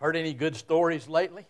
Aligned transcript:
Heard 0.00 0.16
any 0.16 0.32
good 0.32 0.56
stories 0.56 1.08
lately? 1.08 1.44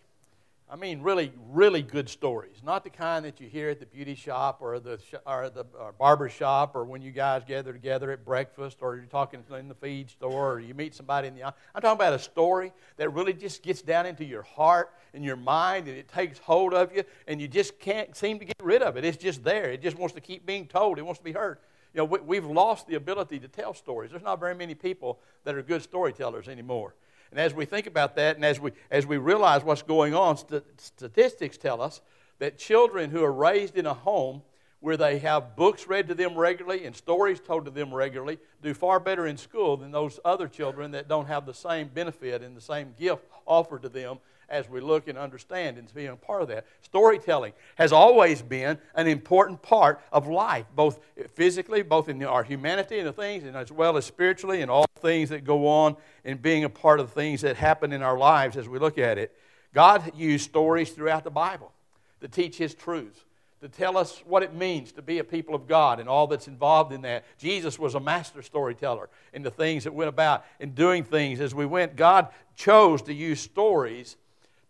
I 0.69 0.75
mean, 0.75 1.01
really, 1.01 1.31
really 1.51 1.81
good 1.81 2.09
stories. 2.09 2.57
Not 2.63 2.83
the 2.83 2.89
kind 2.89 3.23
that 3.23 3.39
you 3.39 3.47
hear 3.47 3.69
at 3.69 3.79
the 3.79 3.85
beauty 3.85 4.13
shop 4.13 4.57
or 4.61 4.77
the, 4.79 4.99
or 5.25 5.49
the 5.49 5.65
or 5.79 5.93
barber 5.93 6.27
shop 6.27 6.75
or 6.75 6.83
when 6.83 7.01
you 7.01 7.11
guys 7.11 7.43
gather 7.47 7.71
together 7.71 8.11
at 8.11 8.25
breakfast 8.25 8.79
or 8.81 8.97
you're 8.97 9.05
talking 9.05 9.41
in 9.57 9.69
the 9.69 9.75
feed 9.75 10.09
store 10.09 10.53
or 10.53 10.59
you 10.59 10.73
meet 10.73 10.93
somebody 10.93 11.29
in 11.29 11.35
the 11.35 11.45
I'm 11.45 11.53
talking 11.81 11.91
about 11.91 12.13
a 12.13 12.19
story 12.19 12.73
that 12.97 13.13
really 13.13 13.33
just 13.33 13.63
gets 13.63 13.81
down 13.81 14.05
into 14.05 14.25
your 14.25 14.43
heart 14.43 14.93
and 15.13 15.23
your 15.23 15.37
mind 15.37 15.87
and 15.87 15.97
it 15.97 16.09
takes 16.09 16.37
hold 16.39 16.73
of 16.73 16.93
you 16.93 17.05
and 17.27 17.41
you 17.41 17.47
just 17.47 17.79
can't 17.79 18.13
seem 18.15 18.37
to 18.39 18.45
get 18.45 18.55
rid 18.61 18.81
of 18.81 18.97
it. 18.97 19.05
It's 19.05 19.17
just 19.17 19.45
there. 19.45 19.71
It 19.71 19.81
just 19.81 19.97
wants 19.97 20.15
to 20.15 20.21
keep 20.21 20.45
being 20.45 20.67
told. 20.67 20.99
It 20.99 21.03
wants 21.03 21.19
to 21.19 21.25
be 21.25 21.31
heard. 21.33 21.57
You 21.93 21.99
know, 21.99 22.05
we, 22.05 22.19
we've 22.19 22.45
lost 22.45 22.87
the 22.87 22.95
ability 22.95 23.39
to 23.39 23.47
tell 23.47 23.73
stories. 23.73 24.11
There's 24.11 24.23
not 24.23 24.41
very 24.41 24.55
many 24.55 24.75
people 24.75 25.19
that 25.45 25.55
are 25.55 25.61
good 25.61 25.83
storytellers 25.83 26.49
anymore. 26.49 26.95
And 27.31 27.39
as 27.39 27.53
we 27.53 27.65
think 27.65 27.87
about 27.87 28.15
that 28.17 28.35
and 28.35 28.45
as 28.45 28.59
we, 28.59 28.71
as 28.91 29.05
we 29.05 29.17
realize 29.17 29.63
what's 29.63 29.81
going 29.81 30.13
on, 30.13 30.37
st- 30.37 30.63
statistics 30.77 31.57
tell 31.57 31.81
us 31.81 32.01
that 32.39 32.57
children 32.57 33.09
who 33.09 33.23
are 33.23 33.31
raised 33.31 33.77
in 33.77 33.85
a 33.85 33.93
home 33.93 34.41
where 34.81 34.97
they 34.97 35.19
have 35.19 35.55
books 35.55 35.87
read 35.87 36.07
to 36.07 36.15
them 36.15 36.35
regularly 36.35 36.85
and 36.85 36.95
stories 36.95 37.39
told 37.39 37.65
to 37.65 37.71
them 37.71 37.93
regularly 37.93 38.37
do 38.61 38.73
far 38.73 38.99
better 38.99 39.27
in 39.27 39.37
school 39.37 39.77
than 39.77 39.91
those 39.91 40.19
other 40.25 40.47
children 40.47 40.91
that 40.91 41.07
don't 41.07 41.27
have 41.27 41.45
the 41.45 41.53
same 41.53 41.87
benefit 41.87 42.41
and 42.41 42.57
the 42.57 42.61
same 42.61 42.93
gift 42.99 43.23
offered 43.45 43.83
to 43.83 43.89
them 43.89 44.17
as 44.49 44.69
we 44.69 44.81
look 44.81 45.07
and 45.07 45.17
understand 45.17 45.77
and 45.77 45.93
being 45.93 46.09
a 46.09 46.15
part 46.15 46.41
of 46.41 46.47
that. 46.49 46.65
Storytelling 46.81 47.53
has 47.75 47.91
always 47.91 48.41
been 48.41 48.77
an 48.95 49.07
important 49.07 49.61
part 49.61 50.01
of 50.11 50.27
life, 50.27 50.65
both 50.75 50.99
physically, 51.33 51.81
both 51.81 52.09
in 52.09 52.21
our 52.23 52.43
humanity 52.43 52.99
and 52.99 53.07
the 53.07 53.13
things, 53.13 53.43
and 53.43 53.55
as 53.55 53.71
well 53.71 53.97
as 53.97 54.05
spiritually 54.05 54.61
and 54.61 54.69
all 54.69 54.85
things 54.99 55.29
that 55.29 55.43
go 55.43 55.67
on 55.67 55.95
in 56.23 56.37
being 56.37 56.63
a 56.63 56.69
part 56.69 56.99
of 56.99 57.07
the 57.07 57.13
things 57.13 57.41
that 57.41 57.55
happen 57.55 57.91
in 57.91 58.01
our 58.01 58.17
lives 58.17 58.57
as 58.57 58.67
we 58.67 58.79
look 58.79 58.97
at 58.97 59.17
it. 59.17 59.35
God 59.73 60.11
used 60.15 60.45
stories 60.45 60.91
throughout 60.91 61.23
the 61.23 61.31
Bible 61.31 61.71
to 62.19 62.27
teach 62.27 62.57
His 62.57 62.73
truths 62.73 63.21
to 63.61 63.69
tell 63.69 63.95
us 63.95 64.23
what 64.25 64.41
it 64.41 64.55
means 64.55 64.91
to 64.91 65.03
be 65.03 65.19
a 65.19 65.23
people 65.23 65.53
of 65.53 65.67
God 65.67 65.99
and 65.99 66.09
all 66.09 66.25
that's 66.25 66.47
involved 66.47 66.91
in 66.91 67.01
that. 67.03 67.25
Jesus 67.37 67.77
was 67.77 67.93
a 67.93 67.99
master 67.99 68.41
storyteller 68.41 69.07
in 69.33 69.43
the 69.43 69.51
things 69.51 69.83
that 69.83 69.93
went 69.93 70.09
about 70.09 70.43
in 70.59 70.71
doing 70.71 71.03
things 71.03 71.39
as 71.39 71.53
we 71.53 71.67
went. 71.67 71.95
God 71.95 72.29
chose 72.55 73.03
to 73.03 73.13
use 73.13 73.39
stories 73.39 74.17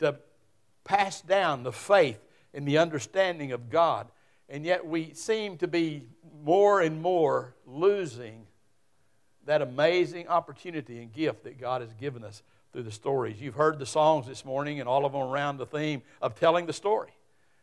to 0.01 0.17
pass 0.83 1.21
down 1.21 1.63
the 1.63 1.71
faith 1.71 2.19
and 2.53 2.67
the 2.67 2.77
understanding 2.77 3.51
of 3.51 3.69
God. 3.69 4.07
And 4.49 4.65
yet 4.65 4.85
we 4.85 5.13
seem 5.13 5.57
to 5.57 5.67
be 5.67 6.07
more 6.43 6.81
and 6.81 7.01
more 7.01 7.55
losing 7.65 8.45
that 9.45 9.61
amazing 9.61 10.27
opportunity 10.27 11.01
and 11.01 11.11
gift 11.11 11.45
that 11.45 11.59
God 11.59 11.81
has 11.81 11.93
given 11.93 12.23
us 12.23 12.43
through 12.73 12.83
the 12.83 12.91
stories. 12.91 13.41
You've 13.41 13.55
heard 13.55 13.79
the 13.79 13.85
songs 13.85 14.27
this 14.27 14.45
morning 14.45 14.79
and 14.79 14.87
all 14.87 15.05
of 15.05 15.13
them 15.13 15.21
around 15.21 15.57
the 15.57 15.65
theme 15.65 16.01
of 16.21 16.39
telling 16.39 16.65
the 16.65 16.73
story. 16.73 17.11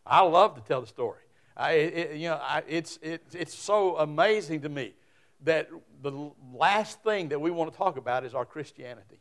I 0.07 0.23
love 0.23 0.55
to 0.55 0.61
tell 0.63 0.81
the 0.81 0.87
story. 0.87 1.21
I, 1.57 1.73
it, 1.73 2.17
you 2.17 2.29
know, 2.29 2.41
I, 2.41 2.63
it's, 2.67 2.99
it, 3.03 3.23
it's 3.33 3.55
so 3.55 3.99
amazing 3.99 4.63
to 4.63 4.69
me 4.69 4.95
that 5.45 5.69
the 6.03 6.31
last 6.55 7.03
thing 7.03 7.29
that 7.29 7.41
we 7.41 7.51
want 7.51 7.71
to 7.71 7.77
talk 7.77 7.97
about 7.97 8.25
is 8.25 8.35
our 8.35 8.45
Christianity. 8.45 9.21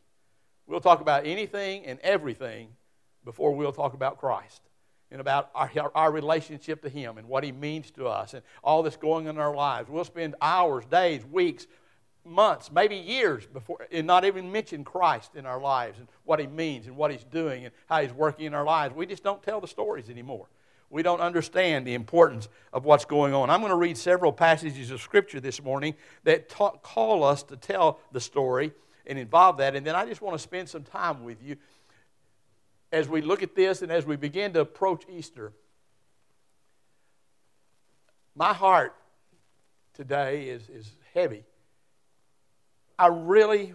We'll 0.65 0.79
talk 0.79 1.02
about 1.02 1.25
anything 1.25 1.85
and 1.85 1.99
everything 1.99 2.69
before 3.28 3.53
we'll 3.53 3.73
talk 3.73 3.94
about 3.94 4.17
Christ 4.17 4.61
and 5.11 5.20
about 5.20 5.52
our, 5.53 5.92
our 5.94 6.11
relationship 6.14 6.81
to 6.83 6.89
Him 6.89 7.17
and 7.17 7.28
what 7.28 7.44
He 7.44 7.52
means 7.52 7.92
to 7.92 8.08
us 8.08 8.33
and 8.33 8.42
all 8.64 8.83
that's 8.83 8.95
going 8.95 9.28
on 9.28 9.36
in 9.36 9.42
our 9.42 9.53
lives. 9.53 9.89
We'll 9.89 10.06
spend 10.06 10.36
hours, 10.42 10.86
days, 10.86 11.25
weeks, 11.25 11.67
months, 12.23 12.72
maybe 12.72 12.95
years 12.95 13.45
before, 13.45 13.86
and 13.92 14.08
not 14.08 14.23
even 14.23 14.50
mention 14.50 14.86
Christ 14.86 15.36
in 15.36 15.45
our 15.45 15.59
lives 15.59 16.00
and 16.00 16.08
what 16.23 16.39
He 16.39 16.48
means 16.48 16.88
and 16.88 16.95
what 16.95 17.11
He's 17.11 17.25
doing 17.25 17.66
and 17.66 17.73
how 17.88 18.02
He's 18.02 18.14
working 18.14 18.45
in 18.45 18.53
our 18.53 18.64
lives. 18.64 18.95
We 18.95 19.05
just 19.05 19.23
don't 19.23 19.44
tell 19.44 19.59
the 19.59 19.67
stories 19.67 20.09
anymore. 20.09 20.48
We 20.89 21.03
don't 21.03 21.20
understand 21.20 21.86
the 21.86 21.95
importance 21.95 22.48
of 22.72 22.86
what's 22.86 23.03
going 23.03 23.33
on. 23.33 23.50
I'm 23.50 23.59
going 23.59 23.72
to 23.72 23.75
read 23.75 23.98
several 23.98 24.31
passages 24.31 24.89
of 24.89 25.02
Scripture 25.02 25.42
this 25.42 25.61
morning 25.61 25.95
that 26.23 26.48
ta- 26.48 26.77
call 26.77 27.26
us 27.26 27.43
to 27.43 27.58
tell 27.58 27.99
the 28.14 28.21
story 28.21 28.71
and 29.05 29.20
involve 29.20 29.58
that. 29.58 29.76
And 29.76 29.86
then 29.86 29.95
I 29.95 30.05
just 30.05 30.21
want 30.21 30.36
to 30.36 30.39
spend 30.39 30.70
some 30.70 30.83
time 30.83 31.26
with 31.26 31.43
you 31.43 31.58
as 32.92 33.08
we 33.09 33.21
look 33.21 33.43
at 33.43 33.55
this 33.55 33.81
and 33.81 33.92
as 33.92 34.05
we 34.05 34.15
begin 34.15 34.53
to 34.53 34.61
approach 34.61 35.03
Easter, 35.09 35.53
my 38.36 38.53
heart 38.53 38.95
today 39.93 40.48
is, 40.49 40.70
is 40.70 40.92
heavy. 41.14 41.43
I 42.99 43.08
really 43.08 43.73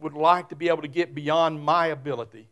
would 0.00 0.14
like 0.14 0.48
to 0.48 0.56
be 0.56 0.68
able 0.68 0.82
to 0.82 0.88
get 0.88 1.14
beyond 1.14 1.62
my 1.62 1.86
ability 1.86 2.48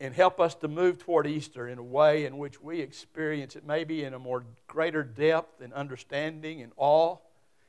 and 0.00 0.14
help 0.14 0.40
us 0.40 0.54
to 0.56 0.68
move 0.68 0.98
toward 0.98 1.26
Easter 1.26 1.68
in 1.68 1.78
a 1.78 1.82
way 1.82 2.24
in 2.24 2.38
which 2.38 2.60
we 2.60 2.80
experience 2.80 3.54
it 3.54 3.66
maybe 3.66 4.04
in 4.04 4.14
a 4.14 4.18
more 4.18 4.44
greater 4.66 5.02
depth 5.02 5.60
and 5.60 5.72
understanding 5.74 6.62
and 6.62 6.72
awe 6.76 7.16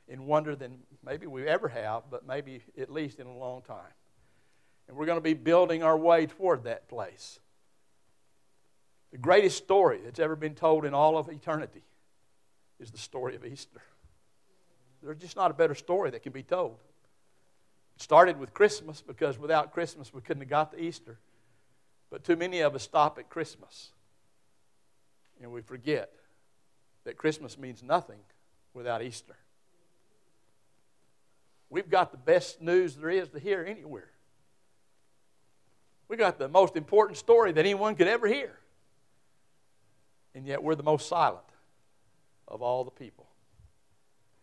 and 0.08 0.26
wonder 0.26 0.56
than 0.56 0.78
maybe 1.04 1.26
we 1.26 1.46
ever 1.46 1.68
have, 1.68 2.04
but 2.10 2.26
maybe 2.26 2.62
at 2.78 2.90
least 2.90 3.18
in 3.18 3.26
a 3.26 3.36
long 3.36 3.62
time. 3.62 3.92
And 4.88 4.96
we're 4.96 5.06
going 5.06 5.18
to 5.18 5.22
be 5.22 5.34
building 5.34 5.82
our 5.82 5.96
way 5.96 6.26
toward 6.26 6.64
that 6.64 6.88
place. 6.88 7.38
The 9.10 9.18
greatest 9.18 9.58
story 9.58 10.00
that's 10.04 10.18
ever 10.18 10.36
been 10.36 10.54
told 10.54 10.84
in 10.84 10.94
all 10.94 11.16
of 11.16 11.28
eternity 11.28 11.82
is 12.80 12.90
the 12.90 12.98
story 12.98 13.36
of 13.36 13.44
Easter. 13.44 13.82
There's 15.02 15.18
just 15.18 15.36
not 15.36 15.50
a 15.50 15.54
better 15.54 15.74
story 15.74 16.10
that 16.10 16.22
can 16.22 16.32
be 16.32 16.42
told. 16.42 16.76
It 17.96 18.02
started 18.02 18.38
with 18.38 18.54
Christmas 18.54 19.02
because 19.02 19.38
without 19.38 19.72
Christmas 19.72 20.14
we 20.14 20.20
couldn't 20.20 20.42
have 20.42 20.50
got 20.50 20.72
to 20.72 20.80
Easter. 20.80 21.18
But 22.10 22.24
too 22.24 22.36
many 22.36 22.60
of 22.60 22.74
us 22.74 22.82
stop 22.82 23.18
at 23.18 23.28
Christmas 23.28 23.92
and 25.42 25.50
we 25.50 25.60
forget 25.60 26.12
that 27.04 27.16
Christmas 27.16 27.58
means 27.58 27.82
nothing 27.82 28.20
without 28.74 29.02
Easter. 29.02 29.36
We've 31.68 31.90
got 31.90 32.12
the 32.12 32.18
best 32.18 32.60
news 32.60 32.96
there 32.96 33.10
is 33.10 33.28
to 33.30 33.38
hear 33.38 33.64
anywhere. 33.64 34.11
We 36.12 36.18
got 36.18 36.38
the 36.38 36.46
most 36.46 36.76
important 36.76 37.16
story 37.16 37.52
that 37.52 37.60
anyone 37.60 37.94
could 37.94 38.06
ever 38.06 38.28
hear. 38.28 38.52
And 40.34 40.46
yet 40.46 40.62
we're 40.62 40.74
the 40.74 40.82
most 40.82 41.08
silent 41.08 41.46
of 42.46 42.60
all 42.60 42.84
the 42.84 42.90
people. 42.90 43.26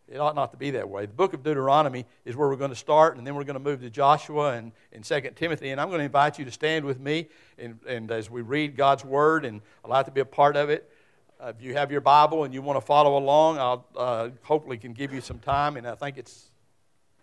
It 0.08 0.18
ought 0.18 0.34
not 0.34 0.50
to 0.50 0.58
be 0.58 0.72
that 0.72 0.90
way. 0.90 1.06
The 1.06 1.14
book 1.14 1.36
of 1.36 1.44
Deuteronomy 1.44 2.08
is 2.26 2.36
where 2.36 2.50
we're 2.50 2.56
going 2.56 2.72
to 2.72 2.76
start, 2.76 3.18
and 3.18 3.28
then 3.28 3.36
we're 3.36 3.44
going 3.44 3.54
to 3.54 3.60
move 3.60 3.82
to 3.82 3.92
Joshua 3.92 4.54
and, 4.54 4.72
and 4.92 5.04
2 5.04 5.22
Timothy. 5.36 5.70
And 5.70 5.80
I'm 5.80 5.90
going 5.90 6.00
to 6.00 6.06
invite 6.06 6.40
you 6.40 6.46
to 6.46 6.52
stand 6.52 6.86
with 6.86 7.00
me 7.00 7.28
and, 7.60 7.78
and 7.88 8.10
as 8.10 8.32
we 8.32 8.42
read 8.42 8.76
God's 8.76 9.06
Word, 9.06 9.46
and 9.46 9.62
I'd 9.86 9.92
like 9.92 10.08
to 10.08 10.12
be 10.12 10.22
a 10.22 10.26
part 10.26 10.56
of 10.56 10.72
it. 10.72 10.92
Uh, 11.40 11.54
if 11.56 11.62
you 11.64 11.76
have 11.76 11.92
your 11.92 12.02
Bible 12.02 12.46
and 12.46 12.52
you 12.52 12.64
want 12.64 12.80
to 12.80 12.86
follow 12.86 13.16
along, 13.16 13.60
I'll 13.60 13.86
uh, 13.96 14.30
hopefully 14.42 14.80
can 14.80 14.94
give 14.94 15.14
you 15.14 15.22
some 15.22 15.38
time, 15.38 15.78
and 15.78 15.88
I 15.88 15.94
think 15.94 16.18
it's 16.18 16.50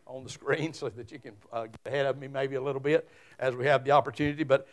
on 0.07 0.23
the 0.25 0.31
screen 0.31 0.73
so 0.73 0.89
that 0.89 1.11
you 1.11 1.19
can 1.19 1.35
uh, 1.53 1.63
get 1.63 1.81
ahead 1.87 2.07
of 2.07 2.19
me 2.19 2.29
maybe 2.29 2.57
a 2.57 2.63
little 2.63 2.81
bit 2.81 3.09
as 3.39 3.55
we 3.55 3.67
have 3.67 3.85
the 3.85 3.91
opportunity. 3.91 4.45
But 4.45 4.67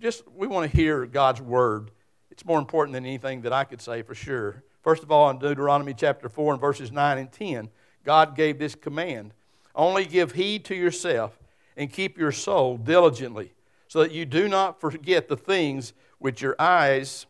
just 0.00 0.24
we 0.34 0.46
want 0.46 0.70
to 0.70 0.76
hear 0.76 1.06
God's 1.06 1.40
word. 1.40 1.90
It's 2.30 2.44
more 2.44 2.58
important 2.58 2.94
than 2.94 3.06
anything 3.06 3.42
that 3.42 3.52
I 3.52 3.64
could 3.64 3.80
say 3.80 4.02
for 4.02 4.14
sure. 4.14 4.64
First 4.82 5.02
of 5.02 5.10
all, 5.10 5.30
in 5.30 5.38
Deuteronomy 5.38 5.94
chapter 5.94 6.28
4 6.28 6.54
and 6.54 6.60
verses 6.60 6.92
9 6.92 7.18
and 7.18 7.32
10, 7.32 7.70
God 8.04 8.36
gave 8.36 8.58
this 8.58 8.74
command 8.74 9.32
Only 9.74 10.04
give 10.04 10.32
heed 10.32 10.64
to 10.66 10.74
yourself 10.74 11.38
and 11.76 11.90
keep 11.90 12.18
your 12.18 12.32
soul 12.32 12.76
diligently, 12.76 13.52
so 13.88 14.00
that 14.00 14.12
you 14.12 14.24
do 14.24 14.46
not 14.46 14.80
forget 14.80 15.28
the 15.28 15.36
things 15.36 15.92
which 16.18 16.42
your 16.42 16.54
eyes 16.58 17.26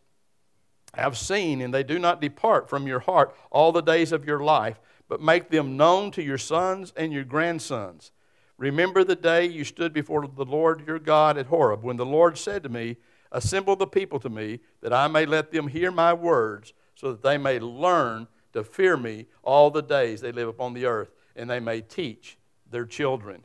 have 0.94 1.16
seen, 1.16 1.61
and 1.61 1.72
they 1.72 1.82
do 1.82 1.99
not 1.99 2.21
depart 2.21 2.69
from 2.69 2.87
your 2.87 3.00
heart 3.00 3.34
all 3.50 3.72
the 3.72 3.81
days 3.81 4.12
of 4.12 4.25
your 4.25 4.41
life 4.41 4.81
but 5.09 5.20
make 5.20 5.50
them 5.50 5.76
known 5.76 6.10
to 6.12 6.22
your 6.22 6.38
sons 6.38 6.92
and 6.97 7.12
your 7.12 7.25
grandsons. 7.25 8.12
Remember 8.56 9.03
the 9.04 9.16
day 9.16 9.47
you 9.47 9.65
stood 9.65 9.92
before 9.92 10.26
the 10.26 10.44
Lord 10.44 10.87
your 10.87 10.98
God 10.98 11.37
at 11.37 11.47
Horeb, 11.47 11.82
when 11.82 11.97
the 11.97 12.06
Lord 12.06 12.38
said 12.38 12.62
to 12.62 12.69
me, 12.69 12.96
Assemble 13.32 13.75
the 13.75 13.87
people 13.87 14.20
to 14.20 14.31
me, 14.31 14.61
that 14.81 14.93
I 14.93 15.08
may 15.08 15.26
let 15.26 15.50
them 15.50 15.67
hear 15.67 15.90
my 15.90 16.12
words, 16.12 16.73
so 16.94 17.11
that 17.11 17.23
they 17.23 17.37
may 17.37 17.58
learn 17.58 18.29
to 18.52 18.62
fear 18.62 18.96
me 18.96 19.26
all 19.43 19.70
the 19.70 19.82
days 19.82 20.20
they 20.20 20.31
live 20.31 20.49
upon 20.49 20.73
the 20.73 20.87
earth, 20.87 21.11
and 21.34 21.50
they 21.50 21.58
may 21.58 21.81
teach 21.81 22.38
their 22.70 22.87
children. 22.87 23.44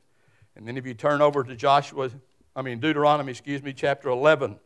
And 0.55 0.67
then 0.67 0.77
if 0.77 0.85
you 0.85 0.93
turn 0.93 1.21
over 1.21 1.43
to 1.43 1.55
Joshua, 1.55 2.11
I 2.55 2.61
mean 2.61 2.79
Deuteronomy, 2.79 3.31
excuse 3.31 3.63
me, 3.63 3.73
chapter 3.73 4.09
11, 4.09 4.59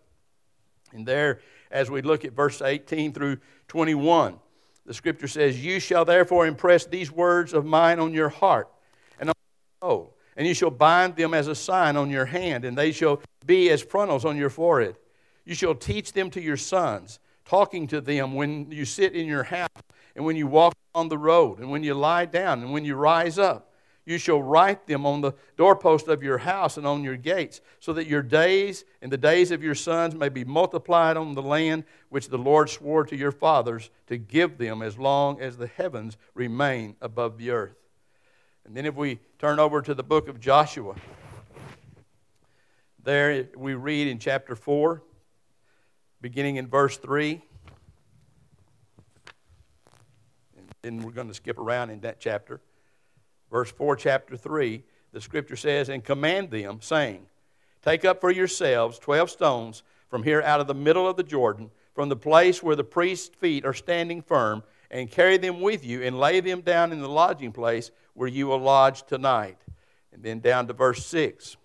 and 0.91 1.05
there, 1.07 1.39
as 1.71 1.89
we 1.89 2.01
look 2.01 2.25
at 2.25 2.33
verse 2.33 2.61
18 2.61 3.13
through 3.13 3.37
21, 3.69 4.37
the 4.85 4.93
scripture 4.93 5.27
says, 5.27 5.63
You 5.63 5.79
shall 5.79 6.05
therefore 6.05 6.45
impress 6.45 6.85
these 6.85 7.11
words 7.11 7.53
of 7.53 7.65
mine 7.65 7.99
on 7.99 8.13
your 8.13 8.29
heart 8.29 8.69
and 9.19 9.29
on 9.29 9.35
your 9.81 9.89
soul, 9.89 10.17
and 10.35 10.47
you 10.47 10.53
shall 10.53 10.71
bind 10.71 11.15
them 11.15 11.33
as 11.33 11.47
a 11.47 11.55
sign 11.55 11.95
on 11.95 12.09
your 12.09 12.25
hand, 12.25 12.65
and 12.65 12.77
they 12.77 12.91
shall 12.91 13.21
be 13.45 13.69
as 13.69 13.81
frontals 13.81 14.25
on 14.25 14.37
your 14.37 14.49
forehead. 14.49 14.95
You 15.45 15.55
shall 15.55 15.75
teach 15.75 16.13
them 16.13 16.29
to 16.31 16.41
your 16.41 16.57
sons, 16.57 17.19
talking 17.45 17.87
to 17.87 18.01
them 18.01 18.33
when 18.33 18.71
you 18.71 18.85
sit 18.85 19.13
in 19.13 19.27
your 19.27 19.43
house, 19.43 19.69
and 20.15 20.25
when 20.25 20.35
you 20.35 20.47
walk 20.47 20.73
on 20.95 21.07
the 21.07 21.17
road, 21.17 21.59
and 21.59 21.69
when 21.69 21.83
you 21.83 21.93
lie 21.93 22.25
down, 22.25 22.61
and 22.61 22.71
when 22.71 22.85
you 22.85 22.95
rise 22.95 23.39
up. 23.39 23.72
You 24.05 24.17
shall 24.17 24.41
write 24.43 24.85
them 24.85 25.05
on 25.05 25.21
the 25.21 25.33
doorpost 25.55 26.09
of 26.09 26.21
your 26.21 26.39
house 26.39 26.75
and 26.75 26.85
on 26.85 27.03
your 27.03 27.15
gates, 27.15 27.61
so 27.79 27.93
that 27.93 28.05
your 28.05 28.21
days 28.21 28.83
and 29.01 29.09
the 29.11 29.17
days 29.17 29.49
of 29.51 29.63
your 29.63 29.75
sons 29.75 30.13
may 30.13 30.27
be 30.27 30.43
multiplied 30.43 31.15
on 31.15 31.35
the 31.35 31.41
land 31.41 31.85
which 32.09 32.27
the 32.27 32.37
Lord 32.37 32.69
swore 32.69 33.05
to 33.05 33.15
your 33.15 33.31
fathers 33.31 33.89
to 34.07 34.17
give 34.17 34.57
them 34.57 34.81
as 34.81 34.97
long 34.97 35.39
as 35.39 35.55
the 35.55 35.67
heavens 35.67 36.17
remain 36.33 36.97
above 37.01 37.37
the 37.37 37.51
earth. 37.51 37.77
And 38.65 38.75
then 38.75 38.85
if 38.85 38.95
we 38.95 39.19
turn 39.39 39.59
over 39.59 39.81
to 39.81 39.93
the 39.93 40.03
book 40.03 40.27
of 40.27 40.39
Joshua, 40.39 40.95
there 43.01 43.47
we 43.55 43.73
read 43.73 44.07
in 44.07 44.19
chapter 44.19 44.55
4, 44.55 45.01
beginning 46.19 46.57
in 46.57 46.67
verse 46.67 46.97
3. 46.97 47.41
And 50.57 50.67
then 50.81 51.03
we're 51.03 51.11
going 51.11 51.27
to 51.29 51.33
skip 51.33 51.57
around 51.57 51.89
in 51.89 52.01
that 52.01 52.19
chapter 52.19 52.59
verse 53.53 53.71
4, 53.71 53.95
chapter 53.95 54.35
3, 54.35 54.81
the 55.11 55.21
scripture 55.21 55.55
says, 55.55 55.87
And 55.87 56.03
command 56.03 56.49
them, 56.49 56.79
saying, 56.81 57.27
Take 57.83 58.03
up 58.03 58.19
for 58.19 58.31
yourselves 58.31 58.97
twelve 58.97 59.29
stones 59.29 59.83
from 60.09 60.23
here 60.23 60.41
out 60.41 60.59
of 60.59 60.65
the 60.65 60.73
middle 60.73 61.07
of 61.07 61.17
the 61.17 61.23
Jordan, 61.23 61.69
from 61.93 62.09
the 62.09 62.15
place 62.15 62.63
where 62.63 62.75
the 62.75 62.83
priest's 62.83 63.35
feet 63.35 63.63
are 63.63 63.73
standing 63.73 64.23
firm, 64.23 64.63
and 64.89 65.11
carry 65.11 65.37
them 65.37 65.61
with 65.61 65.85
you, 65.85 66.01
and 66.01 66.19
lay 66.19 66.39
them 66.39 66.61
down 66.61 66.91
in 66.91 66.99
the 66.99 67.07
lodging 67.07 67.51
place 67.51 67.91
where 68.15 68.27
you 68.27 68.47
will 68.47 68.57
lodge 68.57 69.03
tonight. 69.03 69.59
And 70.11 70.23
then 70.23 70.39
down 70.39 70.65
to 70.65 70.73
verse 70.73 71.05
6. 71.05 71.55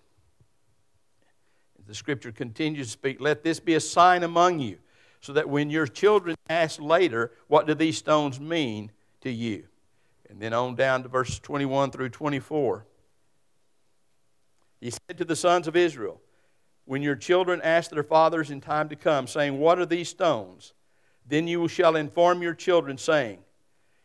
The 1.87 1.95
scripture 1.95 2.31
continues 2.31 2.85
to 2.85 2.91
speak, 2.91 3.19
Let 3.19 3.41
this 3.43 3.59
be 3.59 3.73
a 3.73 3.79
sign 3.79 4.21
among 4.21 4.59
you, 4.59 4.77
so 5.21 5.33
that 5.33 5.49
when 5.49 5.71
your 5.71 5.87
children 5.87 6.35
ask 6.49 6.79
later, 6.79 7.31
What 7.47 7.65
do 7.65 7.73
these 7.73 7.97
stones 7.97 8.39
mean 8.39 8.91
to 9.21 9.31
you? 9.31 9.63
And 10.29 10.39
then 10.39 10.53
on 10.53 10.75
down 10.75 11.03
to 11.03 11.09
verses 11.09 11.39
21 11.39 11.91
through 11.91 12.09
24. 12.09 12.85
He 14.79 14.91
said 14.91 15.17
to 15.17 15.25
the 15.25 15.35
sons 15.35 15.67
of 15.67 15.75
Israel, 15.75 16.21
When 16.85 17.01
your 17.01 17.15
children 17.15 17.61
ask 17.63 17.89
their 17.89 18.03
fathers 18.03 18.51
in 18.51 18.61
time 18.61 18.89
to 18.89 18.95
come, 18.95 19.27
saying, 19.27 19.59
What 19.59 19.79
are 19.79 19.85
these 19.85 20.09
stones? 20.09 20.73
Then 21.27 21.47
you 21.47 21.67
shall 21.67 21.95
inform 21.95 22.41
your 22.41 22.53
children, 22.53 22.97
saying, 22.97 23.39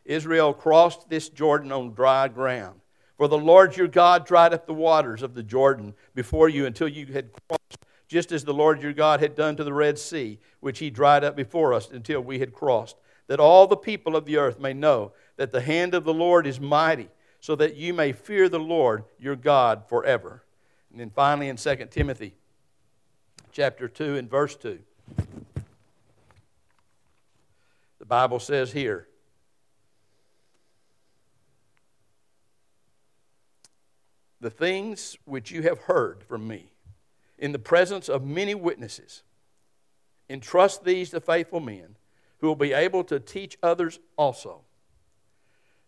Israel 0.04 0.52
crossed 0.52 1.08
this 1.08 1.28
Jordan 1.28 1.72
on 1.72 1.94
dry 1.94 2.28
ground. 2.28 2.80
For 3.16 3.28
the 3.28 3.38
Lord 3.38 3.76
your 3.76 3.88
God 3.88 4.26
dried 4.26 4.52
up 4.52 4.66
the 4.66 4.74
waters 4.74 5.22
of 5.22 5.34
the 5.34 5.42
Jordan 5.42 5.94
before 6.14 6.48
you 6.48 6.66
until 6.66 6.88
you 6.88 7.06
had 7.06 7.30
crossed, 7.48 7.78
just 8.08 8.32
as 8.32 8.44
the 8.44 8.52
Lord 8.52 8.82
your 8.82 8.92
God 8.92 9.20
had 9.20 9.34
done 9.34 9.56
to 9.56 9.64
the 9.64 9.72
Red 9.72 9.98
Sea, 9.98 10.40
which 10.60 10.80
he 10.80 10.90
dried 10.90 11.24
up 11.24 11.36
before 11.36 11.72
us 11.72 11.90
until 11.90 12.20
we 12.20 12.40
had 12.40 12.52
crossed, 12.52 12.96
that 13.28 13.40
all 13.40 13.66
the 13.66 13.76
people 13.76 14.16
of 14.16 14.26
the 14.26 14.36
earth 14.36 14.58
may 14.58 14.74
know 14.74 15.12
that 15.36 15.52
the 15.52 15.60
hand 15.60 15.94
of 15.94 16.04
the 16.04 16.14
Lord 16.14 16.46
is 16.46 16.60
mighty, 16.60 17.08
so 17.40 17.54
that 17.56 17.76
you 17.76 17.92
may 17.92 18.12
fear 18.12 18.48
the 18.48 18.58
Lord 18.58 19.04
your 19.18 19.36
God 19.36 19.88
forever. 19.88 20.44
And 20.90 21.00
then 21.00 21.10
finally 21.10 21.48
in 21.48 21.56
2 21.56 21.76
Timothy 21.90 22.34
chapter 23.52 23.88
2 23.88 24.16
and 24.16 24.30
verse 24.30 24.56
2. 24.56 24.78
The 27.98 28.06
Bible 28.06 28.38
says 28.38 28.72
here, 28.72 29.08
the 34.40 34.50
things 34.50 35.16
which 35.24 35.50
you 35.50 35.62
have 35.62 35.78
heard 35.78 36.22
from 36.24 36.46
me 36.46 36.74
in 37.38 37.52
the 37.52 37.58
presence 37.58 38.08
of 38.08 38.24
many 38.24 38.54
witnesses, 38.54 39.22
entrust 40.28 40.84
these 40.84 41.10
to 41.10 41.20
faithful 41.20 41.60
men 41.60 41.96
who 42.38 42.46
will 42.46 42.56
be 42.56 42.72
able 42.72 43.04
to 43.04 43.18
teach 43.18 43.58
others 43.62 43.98
also. 44.16 44.62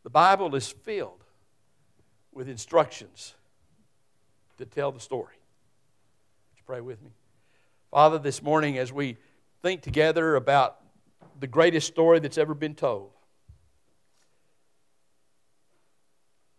The 0.06 0.10
Bible 0.10 0.54
is 0.54 0.68
filled 0.68 1.24
with 2.32 2.48
instructions 2.48 3.34
to 4.56 4.64
tell 4.64 4.92
the 4.92 5.00
story. 5.00 5.34
Would 5.34 6.58
you 6.58 6.62
pray 6.64 6.80
with 6.80 7.02
me? 7.02 7.10
Father, 7.90 8.16
this 8.16 8.40
morning 8.40 8.78
as 8.78 8.92
we 8.92 9.16
think 9.62 9.82
together 9.82 10.36
about 10.36 10.76
the 11.40 11.48
greatest 11.48 11.88
story 11.88 12.20
that's 12.20 12.38
ever 12.38 12.54
been 12.54 12.76
told, 12.76 13.10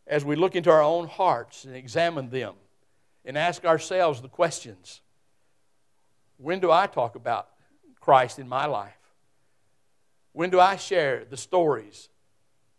as 0.05 0.25
we 0.25 0.35
look 0.35 0.57
into 0.57 0.69
our 0.69 0.83
own 0.83 1.07
hearts 1.07 1.63
and 1.63 1.73
examine 1.73 2.29
them 2.29 2.55
and 3.23 3.37
ask 3.37 3.63
ourselves 3.63 4.21
the 4.21 4.27
questions 4.27 4.99
when 6.35 6.59
do 6.59 6.69
I 6.69 6.85
talk 6.85 7.15
about 7.15 7.47
Christ 8.01 8.39
in 8.39 8.49
my 8.49 8.65
life? 8.65 8.91
When 10.33 10.49
do 10.49 10.59
I 10.59 10.75
share 10.75 11.23
the 11.23 11.37
stories 11.37 12.09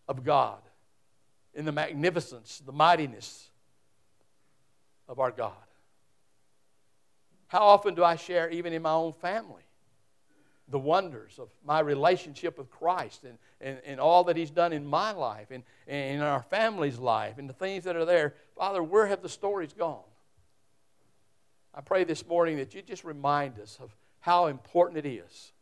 of 0.08 0.24
God, 0.24 0.58
in 1.54 1.64
the 1.64 1.72
magnificence, 1.72 2.62
the 2.64 2.72
mightiness 2.72 3.48
of 5.08 5.18
our 5.18 5.30
God. 5.30 5.52
How 7.48 7.60
often 7.60 7.94
do 7.94 8.04
I 8.04 8.16
share, 8.16 8.50
even 8.50 8.72
in 8.72 8.82
my 8.82 8.92
own 8.92 9.12
family, 9.12 9.62
the 10.70 10.78
wonders 10.78 11.38
of 11.38 11.48
my 11.64 11.80
relationship 11.80 12.58
with 12.58 12.70
Christ 12.70 13.24
and, 13.24 13.38
and, 13.60 13.78
and 13.86 14.00
all 14.00 14.24
that 14.24 14.36
He's 14.36 14.50
done 14.50 14.72
in 14.72 14.86
my 14.86 15.12
life 15.12 15.50
and, 15.50 15.62
and 15.86 16.16
in 16.16 16.20
our 16.20 16.42
family's 16.42 16.98
life 16.98 17.38
and 17.38 17.48
the 17.48 17.54
things 17.54 17.84
that 17.84 17.96
are 17.96 18.04
there? 18.04 18.34
Father, 18.56 18.82
where 18.82 19.06
have 19.06 19.22
the 19.22 19.30
stories 19.30 19.72
gone? 19.72 20.02
I 21.74 21.80
pray 21.80 22.04
this 22.04 22.26
morning 22.26 22.58
that 22.58 22.74
you 22.74 22.82
just 22.82 23.04
remind 23.04 23.58
us 23.58 23.78
of 23.80 23.94
how 24.20 24.46
important 24.46 24.98
it 24.98 25.08
is 25.08 25.52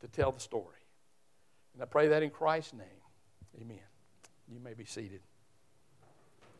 to 0.00 0.08
tell 0.08 0.30
the 0.30 0.40
story. 0.40 0.64
And 1.72 1.82
I 1.82 1.86
pray 1.86 2.08
that 2.08 2.22
in 2.22 2.30
Christ's 2.30 2.74
name. 2.74 3.03
Amen. 3.60 3.78
You 4.48 4.60
may 4.60 4.74
be 4.74 4.84
seated. 4.84 5.20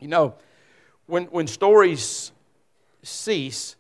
You 0.01 0.09
know, 0.09 0.35
when, 1.07 1.25
when 1.25 1.47
stories 1.47 2.33
cease, 3.03 3.77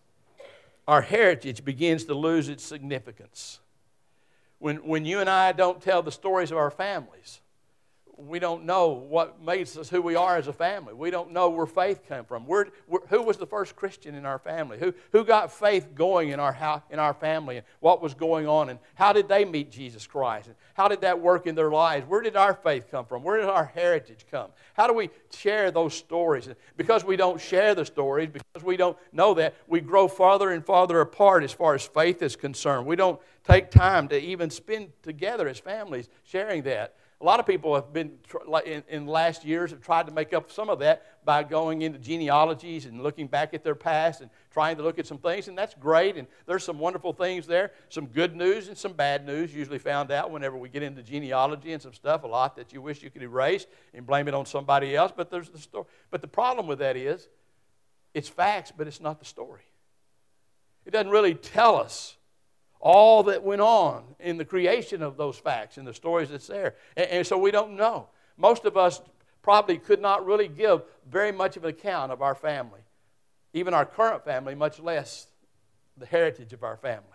our 0.87 1.03
heritage 1.03 1.65
begins 1.65 2.05
to 2.05 2.15
lose 2.15 2.49
its 2.49 2.65
significance. 2.65 3.61
When, 4.59 4.77
when 4.77 5.05
you 5.05 5.21
and 5.21 5.29
I 5.29 5.53
don't 5.53 5.81
tell 5.81 6.03
the 6.03 6.13
stories 6.13 6.51
of 6.51 6.57
our 6.57 6.71
families, 6.71 7.41
we 8.19 8.39
don't 8.39 8.65
know 8.65 8.89
what 8.89 9.43
makes 9.43 9.77
us 9.77 9.89
who 9.89 10.01
we 10.01 10.15
are 10.15 10.37
as 10.37 10.49
a 10.49 10.53
family. 10.53 10.95
We 10.95 11.11
don't 11.11 11.33
know 11.33 11.49
where 11.51 11.67
faith 11.67 12.07
came 12.09 12.25
from. 12.25 12.47
We're, 12.47 12.67
we're, 12.87 13.07
who 13.07 13.23
was 13.23 13.37
the 13.37 13.47
first 13.47 13.77
Christian 13.77 14.15
in 14.15 14.25
our 14.25 14.39
family? 14.39 14.79
Who, 14.79 14.95
who 15.13 15.25
got 15.25 15.53
faith 15.53 15.95
going 15.95 16.31
in 16.31 16.41
our, 16.41 16.53
house, 16.53 16.83
in 16.91 16.99
our 16.99 17.15
family? 17.15 17.57
And 17.57 17.67
what 17.81 18.03
was 18.03 18.15
going 18.15 18.47
on? 18.47 18.69
And 18.69 18.79
how 18.95 19.13
did 19.13 19.29
they 19.29 19.45
meet 19.45 19.71
Jesus 19.71 20.07
Christ? 20.07 20.49
And 20.49 20.57
how 20.75 20.89
did 20.89 21.01
that 21.03 21.21
work 21.21 21.47
in 21.47 21.55
their 21.55 21.71
lives? 21.71 22.07
Where 22.09 22.21
did 22.21 22.37
our 22.37 22.55
faith 22.55 22.91
come 22.91 23.07
from? 23.07 23.23
Where 23.23 23.37
did 23.37 23.47
our 23.47 23.67
heritage 23.67 24.27
come? 24.31 24.51
How 24.75 24.87
do 24.87 24.95
we 24.95 25.11
share 25.33 25.71
those 25.71 25.95
stories? 25.95 26.49
Because 26.77 27.05
we 27.05 27.17
don't 27.17 27.41
share 27.41 27.75
the 27.75 27.85
stories, 27.85 28.29
because 28.31 28.65
we 28.65 28.77
don't 28.77 28.97
know 29.13 29.35
that, 29.35 29.55
we 29.67 29.81
grow 29.81 30.09
farther 30.09 30.51
and 30.51 30.65
farther 30.65 31.01
apart 31.01 31.45
as 31.45 31.53
far 31.53 31.75
as 31.75 31.85
faith 31.85 32.23
is 32.23 32.37
concerned. 32.37 32.87
We 32.87 32.97
don't 32.97 33.21
take 33.47 33.71
time 33.71 34.09
to 34.09 34.21
even 34.21 34.51
spend 34.51 34.91
together 35.03 35.49
as 35.49 35.59
families 35.59 36.09
sharing 36.25 36.63
that. 36.63 36.94
A 37.25 37.33
lot 37.35 37.41
of 37.41 37.47
people 37.47 37.75
have 37.75 37.91
been, 37.91 38.19
in, 38.67 38.83
in 38.87 39.07
last 39.07 39.47
years, 39.47 39.71
have 39.71 39.81
tried 39.81 40.05
to 40.09 40.13
make 40.13 40.35
up 40.35 40.53
some 40.53 40.69
of 40.69 40.81
that 40.81 41.25
by 41.25 41.43
going 41.43 41.81
into 41.81 41.99
genealogies 41.99 42.85
and 42.85 43.03
looking 43.03 43.29
back 43.29 43.55
at 43.55 43.65
their 43.65 43.75
past 43.75 44.21
and 44.21 44.29
trying 44.51 44.77
to 44.77 44.83
look 44.83 44.99
at 44.99 45.07
some 45.07 45.17
things, 45.17 45.49
and 45.49 45.57
that's 45.57 45.73
great. 45.73 46.17
And 46.17 46.29
there's 46.45 46.65
some 46.65 46.79
wonderful 46.79 47.15
things 47.15 47.47
there, 47.47 47.73
some 47.89 48.09
good 48.09 48.37
news 48.37 48.69
and 48.69 48.77
some 48.77 48.93
bad 48.93 49.25
news, 49.25 49.55
usually 49.55 49.79
found 49.79 50.11
out 50.11 50.31
whenever 50.31 50.59
we 50.59 50.69
get 50.69 50.83
into 50.83 51.03
genealogy 51.03 51.73
and 51.73 51.81
some 51.81 51.95
stuff, 51.95 52.25
a 52.25 52.27
lot 52.27 52.57
that 52.57 52.75
you 52.75 52.83
wish 52.83 53.03
you 53.03 53.09
could 53.09 53.23
erase 53.23 53.65
and 53.95 54.07
blame 54.07 54.29
it 54.29 54.35
on 54.35 54.45
somebody 54.45 54.95
else. 54.95 55.11
But 55.17 55.31
there's 55.31 55.49
the 55.49 55.59
story. 55.59 55.87
But 56.11 56.21
the 56.21 56.29
problem 56.29 56.67
with 56.67 56.81
that 56.81 56.95
is, 56.95 57.27
it's 58.13 58.29
facts, 58.29 58.71
but 58.77 58.87
it's 58.87 59.01
not 59.01 59.19
the 59.19 59.25
story. 59.25 59.63
It 60.85 60.91
doesn't 60.91 61.11
really 61.11 61.37
tell 61.37 61.77
us 61.77 62.19
all 62.84 63.22
that 63.24 63.43
went 63.43 63.62
on 63.62 64.05
in 64.20 64.36
the 64.36 64.44
creation 64.44 65.03
of 65.03 65.17
those 65.17 65.38
facts 65.38 65.79
and 65.79 65.86
the 65.86 65.94
stories 65.94 66.29
that's 66.29 66.46
there. 66.46 66.74
And, 66.96 67.08
and, 67.08 67.26
so 67.26 67.38
we 67.38 67.50
don't 67.50 67.76
know. 67.76 68.08
Most 68.36 68.67
of 68.67 68.76
us 68.76 69.00
probably 69.41 69.79
could 69.79 70.03
not 70.03 70.26
really 70.26 70.48
give 70.48 70.82
very 71.10 71.32
much 71.32 71.56
of 71.56 71.64
an 71.64 71.70
account 71.70 72.12
of 72.12 72.20
our 72.20 72.34
family, 72.34 72.81
even 73.55 73.72
our 73.72 73.86
current 73.86 74.22
family, 74.22 74.55
much 74.55 74.79
less 74.79 75.29
the 75.96 76.05
heritage 76.05 76.53
of 76.53 76.62
our 76.62 76.76
family. 76.76 77.08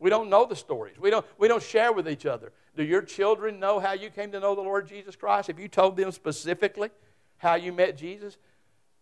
We 0.00 0.10
don't 0.10 0.28
know 0.28 0.44
the 0.44 0.56
stories. 0.56 0.98
We 0.98 1.10
don't, 1.10 1.24
we 1.38 1.46
don't 1.46 1.62
share 1.62 1.92
with 1.92 2.08
each 2.08 2.26
other. 2.26 2.52
Do 2.76 2.82
your 2.82 3.02
children 3.02 3.60
know 3.60 3.78
how 3.78 3.92
you 3.92 4.10
came 4.10 4.32
to 4.32 4.40
know 4.40 4.56
the 4.56 4.62
Lord 4.62 4.88
Jesus 4.88 5.14
Christ? 5.14 5.46
Have 5.46 5.60
you 5.60 5.68
told 5.68 5.96
them 5.96 6.10
specifically 6.10 6.90
how 7.36 7.54
you 7.54 7.72
met 7.72 7.96
Jesus? 7.96 8.38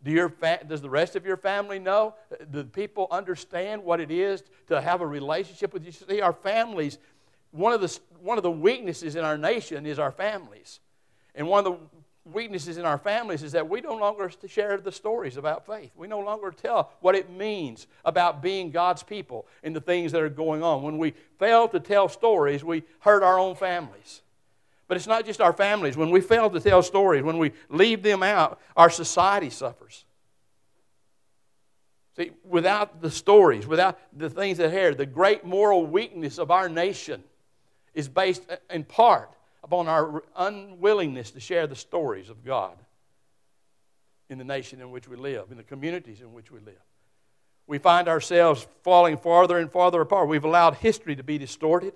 Do 0.02 0.28
fa- 0.28 0.60
does 0.66 0.80
the 0.80 0.90
rest 0.90 1.16
of 1.16 1.26
your 1.26 1.36
family 1.36 1.78
know? 1.78 2.14
Do 2.50 2.64
people 2.64 3.06
understand 3.10 3.84
what 3.84 4.00
it 4.00 4.10
is 4.10 4.42
to 4.68 4.80
have 4.80 5.00
a 5.00 5.06
relationship 5.06 5.72
with 5.72 5.84
you? 5.84 5.92
See, 5.92 6.20
our 6.20 6.32
families, 6.32 6.98
one 7.50 7.72
of, 7.72 7.80
the, 7.80 7.98
one 8.20 8.38
of 8.38 8.42
the 8.42 8.50
weaknesses 8.50 9.16
in 9.16 9.24
our 9.24 9.36
nation 9.36 9.84
is 9.84 9.98
our 9.98 10.12
families. 10.12 10.80
And 11.34 11.48
one 11.48 11.66
of 11.66 11.72
the 11.72 11.78
weaknesses 12.32 12.78
in 12.78 12.84
our 12.84 12.98
families 12.98 13.42
is 13.42 13.52
that 13.52 13.68
we 13.68 13.80
no 13.80 13.94
longer 13.94 14.30
share 14.46 14.78
the 14.78 14.92
stories 14.92 15.36
about 15.36 15.66
faith. 15.66 15.90
We 15.96 16.08
no 16.08 16.20
longer 16.20 16.50
tell 16.50 16.92
what 17.00 17.14
it 17.14 17.30
means 17.30 17.86
about 18.04 18.42
being 18.42 18.70
God's 18.70 19.02
people 19.02 19.46
and 19.62 19.74
the 19.74 19.80
things 19.80 20.12
that 20.12 20.22
are 20.22 20.28
going 20.28 20.62
on. 20.62 20.82
When 20.82 20.98
we 20.98 21.14
fail 21.38 21.68
to 21.68 21.80
tell 21.80 22.08
stories, 22.08 22.64
we 22.64 22.84
hurt 23.00 23.22
our 23.22 23.38
own 23.38 23.54
families. 23.54 24.22
But 24.90 24.96
it's 24.96 25.06
not 25.06 25.24
just 25.24 25.40
our 25.40 25.52
families. 25.52 25.96
When 25.96 26.10
we 26.10 26.20
fail 26.20 26.50
to 26.50 26.58
tell 26.58 26.82
stories, 26.82 27.22
when 27.22 27.38
we 27.38 27.52
leave 27.68 28.02
them 28.02 28.24
out, 28.24 28.60
our 28.76 28.90
society 28.90 29.48
suffers. 29.48 30.04
See, 32.16 32.32
without 32.42 33.00
the 33.00 33.08
stories, 33.08 33.68
without 33.68 34.00
the 34.12 34.28
things 34.28 34.58
that 34.58 34.74
are 34.74 34.92
the 34.92 35.06
great 35.06 35.44
moral 35.44 35.86
weakness 35.86 36.38
of 36.38 36.50
our 36.50 36.68
nation 36.68 37.22
is 37.94 38.08
based 38.08 38.42
uh, 38.50 38.56
in 38.68 38.82
part 38.82 39.30
upon 39.62 39.86
our 39.86 40.24
unwillingness 40.34 41.30
to 41.30 41.38
share 41.38 41.68
the 41.68 41.76
stories 41.76 42.28
of 42.28 42.44
God 42.44 42.76
in 44.28 44.38
the 44.38 44.44
nation 44.44 44.80
in 44.80 44.90
which 44.90 45.06
we 45.06 45.14
live, 45.14 45.52
in 45.52 45.56
the 45.56 45.62
communities 45.62 46.20
in 46.20 46.32
which 46.32 46.50
we 46.50 46.58
live. 46.58 46.82
We 47.68 47.78
find 47.78 48.08
ourselves 48.08 48.66
falling 48.82 49.18
farther 49.18 49.56
and 49.56 49.70
farther 49.70 50.00
apart. 50.00 50.26
We've 50.26 50.44
allowed 50.44 50.74
history 50.74 51.14
to 51.14 51.22
be 51.22 51.38
distorted. 51.38 51.92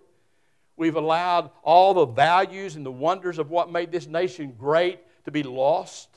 We've 0.77 0.97
allowed 0.97 1.51
all 1.63 1.95
the 1.95 2.07
values 2.07 2.77
and 2.77 2.85
the 2.85 2.93
wonders 2.93 3.39
of 3.39 3.51
what 3.51 3.71
made 3.71 3.93
this 3.93 4.07
nation 4.07 4.55
great 4.59 5.01
to 5.25 5.31
be 5.31 5.43
lost 5.43 6.09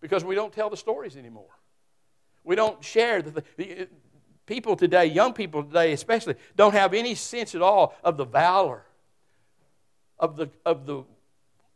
because 0.00 0.24
we 0.24 0.34
don't 0.34 0.52
tell 0.52 0.70
the 0.70 0.76
stories 0.76 1.16
anymore. 1.16 1.48
We 2.44 2.54
don't 2.56 2.82
share 2.84 3.22
the, 3.22 3.42
the 3.56 3.88
people 4.44 4.76
today, 4.76 5.06
young 5.06 5.32
people 5.32 5.64
today 5.64 5.92
especially, 5.92 6.36
don't 6.56 6.74
have 6.74 6.94
any 6.94 7.14
sense 7.14 7.54
at 7.54 7.62
all 7.62 7.94
of 8.04 8.16
the 8.16 8.24
valor, 8.24 8.84
of 10.18 10.36
the, 10.36 10.50
of 10.64 10.86
the 10.86 11.04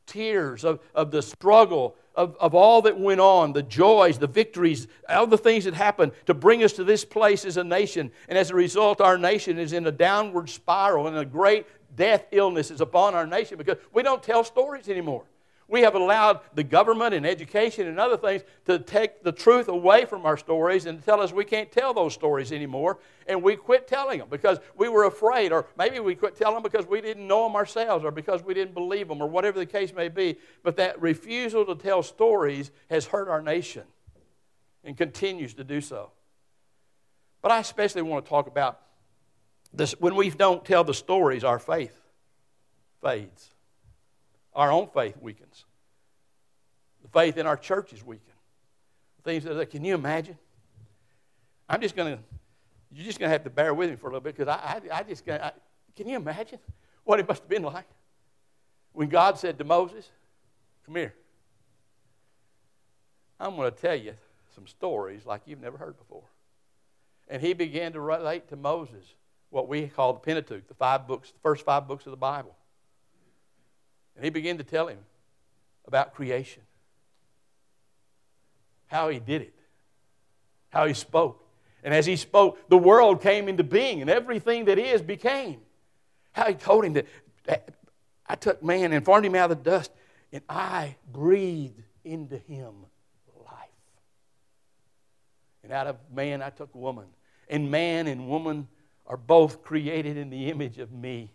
tears, 0.07 0.65
of, 0.65 0.81
of 0.95 1.11
the 1.11 1.23
struggle, 1.23 1.97
of, 2.15 2.37
of 2.39 2.55
all 2.55 2.83
that 2.83 2.99
went 2.99 3.21
on, 3.21 3.53
the 3.53 3.63
joys, 3.63 4.19
the 4.19 4.27
victories, 4.27 4.87
all 5.09 5.27
the 5.27 5.39
things 5.39 5.65
that 5.65 5.75
happened 5.75 6.13
to 6.27 6.35
bring 6.35 6.63
us 6.63 6.73
to 6.75 6.85
this 6.85 7.05
place 7.05 7.45
as 7.45 7.57
a 7.57 7.65
nation. 7.65 8.11
And 8.29 8.37
as 8.37 8.51
a 8.51 8.55
result, 8.55 9.01
our 9.01 9.17
nation 9.17 9.59
is 9.59 9.73
in 9.73 9.87
a 9.87 9.93
downward 9.93 10.51
spiral, 10.51 11.07
and 11.07 11.17
a 11.17 11.25
great 11.25 11.67
death 12.01 12.25
illness 12.31 12.71
is 12.71 12.81
upon 12.81 13.15
our 13.15 13.27
nation 13.27 13.59
because 13.59 13.77
we 13.93 14.03
don't 14.03 14.23
tell 14.23 14.43
stories 14.43 14.89
anymore. 14.89 15.23
We 15.69 15.83
have 15.83 15.95
allowed 15.95 16.41
the 16.55 16.65
government 16.65 17.15
and 17.15 17.27
education 17.27 17.87
and 17.87 18.01
other 18.01 18.17
things 18.17 18.43
to 18.65 18.79
take 18.79 19.23
the 19.23 19.33
truth 19.33 19.69
away 19.69 20.07
from 20.07 20.25
our 20.25 20.39
stories 20.39 20.87
and 20.87 21.05
tell 21.05 21.21
us 21.21 21.31
we 21.31 21.45
can't 21.45 21.71
tell 21.71 21.93
those 21.93 22.15
stories 22.15 22.53
anymore. 22.53 23.01
And 23.27 23.43
we 23.43 23.55
quit 23.55 23.87
telling 23.87 24.19
them 24.19 24.29
because 24.31 24.61
we 24.79 24.89
were 24.89 25.05
afraid, 25.05 25.53
or 25.53 25.67
maybe 25.77 26.01
we 26.01 26.15
quit 26.15 26.37
telling 26.37 26.55
them 26.55 26.63
because 26.63 26.87
we 26.87 27.03
didn't 27.03 27.29
know 27.29 27.45
them 27.45 27.55
ourselves, 27.55 28.03
or 28.03 28.11
because 28.11 28.43
we 28.43 28.55
didn't 28.55 28.73
believe 28.73 29.07
them, 29.07 29.21
or 29.21 29.29
whatever 29.29 29.59
the 29.59 29.67
case 29.67 29.93
may 29.93 30.09
be. 30.09 30.39
But 30.63 30.77
that 30.79 31.01
refusal 31.03 31.67
to 31.67 31.75
tell 31.75 32.03
stories 32.03 32.71
has 32.89 33.05
hurt 33.05 33.29
our 33.29 33.43
nation 33.43 33.85
and 34.85 34.97
continues 34.97 35.53
to 35.55 35.65
do 35.65 35.83
so. 35.83 36.13
But 37.43 37.53
I 37.53 37.59
especially 37.59 38.01
want 38.01 38.25
to 38.25 38.29
talk 38.31 38.47
about 38.47 38.81
this 39.73 39.93
when 40.01 40.15
we 40.15 40.31
don't 40.31 40.65
tell 40.65 40.85
the 40.85 40.95
stories, 40.95 41.45
our 41.45 41.59
faith 41.59 41.99
fades. 43.03 43.51
Our 44.55 44.73
own 44.73 44.89
faith 44.89 45.17
weakens. 45.21 45.65
The 47.03 47.09
faith 47.09 47.37
in 47.37 47.47
our 47.47 47.57
churches 47.57 48.05
weaken. 48.05 48.25
Things 49.23 49.45
that 49.45 49.71
can 49.71 49.85
you 49.85 49.95
imagine? 49.95 50.39
I'm 51.69 51.81
just 51.81 51.95
going 51.95 52.17
to, 52.17 52.23
you're 52.91 53.05
just 53.05 53.19
going 53.19 53.29
to 53.29 53.33
have 53.33 53.45
to 53.45 53.51
bear 53.51 53.73
with 53.75 53.91
me 53.91 53.97
for 53.97 54.09
a 54.09 54.11
little 54.11 54.21
bit 54.21 54.37
because 54.37 54.49
I, 54.49 54.81
I, 54.91 54.99
I, 54.99 55.03
just, 55.03 55.29
I, 55.29 55.53
can 55.95 56.09
you 56.09 56.17
imagine 56.17 56.59
what 57.05 57.21
it 57.21 57.29
must 57.29 57.43
have 57.43 57.49
been 57.49 57.63
like 57.63 57.87
when 58.93 59.09
God 59.09 59.39
said 59.39 59.59
to 59.59 59.65
Moses, 59.65 60.11
Come 60.91 60.97
here. 60.97 61.15
I'm 63.39 63.55
going 63.55 63.71
to 63.71 63.77
tell 63.77 63.95
you 63.95 64.15
some 64.55 64.67
stories 64.67 65.25
like 65.25 65.43
you've 65.47 65.61
never 65.61 65.79
heard 65.79 65.97
before. 65.97 66.25
And 67.29 67.41
he 67.41 67.53
began 67.53 67.93
to 67.93 68.01
relate 68.01 68.49
to 68.49 68.57
Moses 68.57 69.15
what 69.51 69.69
we 69.69 69.89
call 69.89 70.15
the 70.15 70.21
Pentateuch, 70.21 70.67
the 70.69 70.75
five 70.75 71.07
books, 71.07 71.31
the 71.31 71.39
first 71.41 71.65
five 71.65 71.87
books 71.87 72.07
of 72.07 72.13
the 72.13 72.17
Bible. 72.17 72.57
And 74.17 74.25
he 74.25 74.31
began 74.31 74.59
to 74.59 74.65
tell 74.65 74.87
him 74.87 74.99
about 75.87 76.15
creation, 76.15 76.63
how 78.87 79.09
he 79.09 79.19
did 79.19 79.43
it, 79.43 79.55
how 80.71 80.87
he 80.87 80.95
spoke. 80.95 81.45
And 81.83 81.95
as 81.95 82.07
he 82.07 82.17
spoke, 82.17 82.69
the 82.69 82.79
world 82.79 83.23
came 83.23 83.49
into 83.49 83.65
being, 83.65 84.01
and 84.01 84.11
everything 84.11 84.67
that 84.67 84.79
is 84.79 85.03
became. 85.03 85.61
How 86.33 86.47
he 86.47 86.55
told 86.55 86.85
him 86.85 86.93
that 86.93 87.75
I 88.27 88.35
took 88.37 88.63
man 88.63 88.93
and 88.93 89.05
formed 89.05 89.27
him 89.27 89.35
out 89.35 89.51
of 89.51 89.65
the 89.65 89.71
dust, 89.71 89.91
and 90.33 90.43
I 90.49 90.97
breathed 91.11 91.83
into 92.05 92.37
him 92.37 92.75
life. 93.45 93.69
And 95.65 95.73
out 95.73 95.89
of 95.89 95.97
man 96.15 96.41
I 96.43 96.51
took 96.51 96.73
woman, 96.75 97.07
and 97.49 97.71
man 97.71 98.07
and 98.07 98.29
woman 98.29 98.69
are 99.11 99.17
both 99.17 99.65
created 99.65 100.17
in 100.17 100.31
the 100.31 100.49
image 100.51 100.79
of 100.79 100.93
me. 100.93 101.33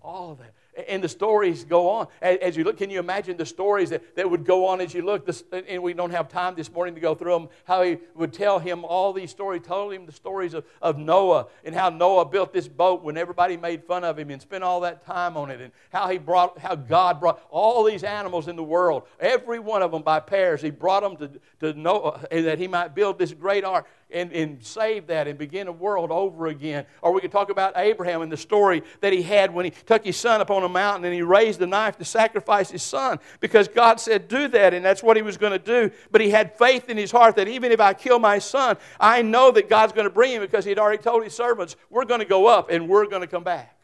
All 0.00 0.32
of 0.32 0.38
that. 0.38 0.54
And 0.88 1.04
the 1.04 1.08
stories 1.08 1.64
go 1.64 1.90
on. 1.90 2.06
As 2.22 2.56
you 2.56 2.64
look, 2.64 2.78
can 2.78 2.88
you 2.88 2.98
imagine 2.98 3.36
the 3.36 3.44
stories 3.44 3.90
that, 3.90 4.16
that 4.16 4.28
would 4.28 4.46
go 4.46 4.66
on 4.66 4.80
as 4.80 4.94
you 4.94 5.02
look? 5.02 5.26
This, 5.26 5.44
and 5.52 5.82
we 5.82 5.92
don't 5.92 6.10
have 6.10 6.30
time 6.30 6.54
this 6.54 6.72
morning 6.72 6.94
to 6.94 7.00
go 7.00 7.14
through 7.14 7.32
them. 7.34 7.48
How 7.64 7.82
he 7.82 7.98
would 8.14 8.32
tell 8.32 8.58
him 8.58 8.82
all 8.82 9.12
these 9.12 9.30
stories, 9.30 9.60
told 9.62 9.92
him 9.92 10.06
the 10.06 10.12
stories 10.12 10.54
of, 10.54 10.64
of 10.80 10.96
Noah 10.96 11.48
and 11.62 11.74
how 11.74 11.90
Noah 11.90 12.24
built 12.24 12.54
this 12.54 12.66
boat 12.66 13.02
when 13.02 13.18
everybody 13.18 13.58
made 13.58 13.84
fun 13.84 14.02
of 14.02 14.18
him 14.18 14.30
and 14.30 14.40
spent 14.40 14.64
all 14.64 14.80
that 14.80 15.04
time 15.04 15.36
on 15.36 15.50
it. 15.50 15.60
And 15.60 15.72
how 15.90 16.08
he 16.08 16.16
brought, 16.16 16.58
how 16.58 16.74
God 16.74 17.20
brought 17.20 17.46
all 17.50 17.84
these 17.84 18.02
animals 18.02 18.48
in 18.48 18.56
the 18.56 18.64
world, 18.64 19.02
every 19.20 19.58
one 19.58 19.82
of 19.82 19.92
them 19.92 20.02
by 20.02 20.20
pairs. 20.20 20.62
He 20.62 20.70
brought 20.70 21.02
them 21.02 21.16
to, 21.18 21.40
to 21.60 21.78
Noah 21.78 22.26
that 22.30 22.58
he 22.58 22.66
might 22.66 22.94
build 22.94 23.18
this 23.18 23.34
great 23.34 23.62
ark 23.62 23.86
and, 24.12 24.32
and 24.32 24.64
save 24.64 25.06
that 25.08 25.26
and 25.26 25.38
begin 25.38 25.68
a 25.68 25.72
world 25.72 26.10
over 26.10 26.46
again. 26.46 26.86
Or 27.00 27.12
we 27.12 27.20
could 27.20 27.32
talk 27.32 27.50
about 27.50 27.72
Abraham 27.76 28.22
and 28.22 28.30
the 28.30 28.36
story 28.36 28.82
that 29.00 29.12
he 29.12 29.22
had 29.22 29.52
when 29.52 29.64
he 29.64 29.70
took 29.70 30.04
his 30.04 30.16
son 30.16 30.40
up 30.40 30.50
on 30.50 30.62
a 30.62 30.68
mountain 30.68 31.04
and 31.04 31.14
he 31.14 31.22
raised 31.22 31.58
the 31.58 31.66
knife 31.66 31.98
to 31.98 32.04
sacrifice 32.04 32.70
his 32.70 32.82
son 32.82 33.18
because 33.40 33.68
God 33.68 34.00
said, 34.00 34.28
Do 34.28 34.48
that, 34.48 34.74
and 34.74 34.84
that's 34.84 35.02
what 35.02 35.16
he 35.16 35.22
was 35.22 35.36
going 35.36 35.52
to 35.52 35.58
do. 35.58 35.90
But 36.10 36.20
he 36.20 36.30
had 36.30 36.56
faith 36.56 36.88
in 36.88 36.96
his 36.96 37.10
heart 37.10 37.36
that 37.36 37.48
even 37.48 37.72
if 37.72 37.80
I 37.80 37.94
kill 37.94 38.18
my 38.18 38.38
son, 38.38 38.76
I 39.00 39.22
know 39.22 39.50
that 39.52 39.68
God's 39.68 39.92
going 39.92 40.06
to 40.06 40.14
bring 40.14 40.32
him 40.32 40.40
because 40.40 40.64
he'd 40.64 40.78
already 40.78 41.02
told 41.02 41.24
his 41.24 41.34
servants, 41.34 41.76
We're 41.90 42.04
going 42.04 42.20
to 42.20 42.26
go 42.26 42.46
up 42.46 42.70
and 42.70 42.88
we're 42.88 43.06
going 43.06 43.22
to 43.22 43.26
come 43.26 43.44
back. 43.44 43.78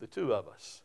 The 0.00 0.06
two 0.06 0.32
of 0.32 0.48
us. 0.48 0.82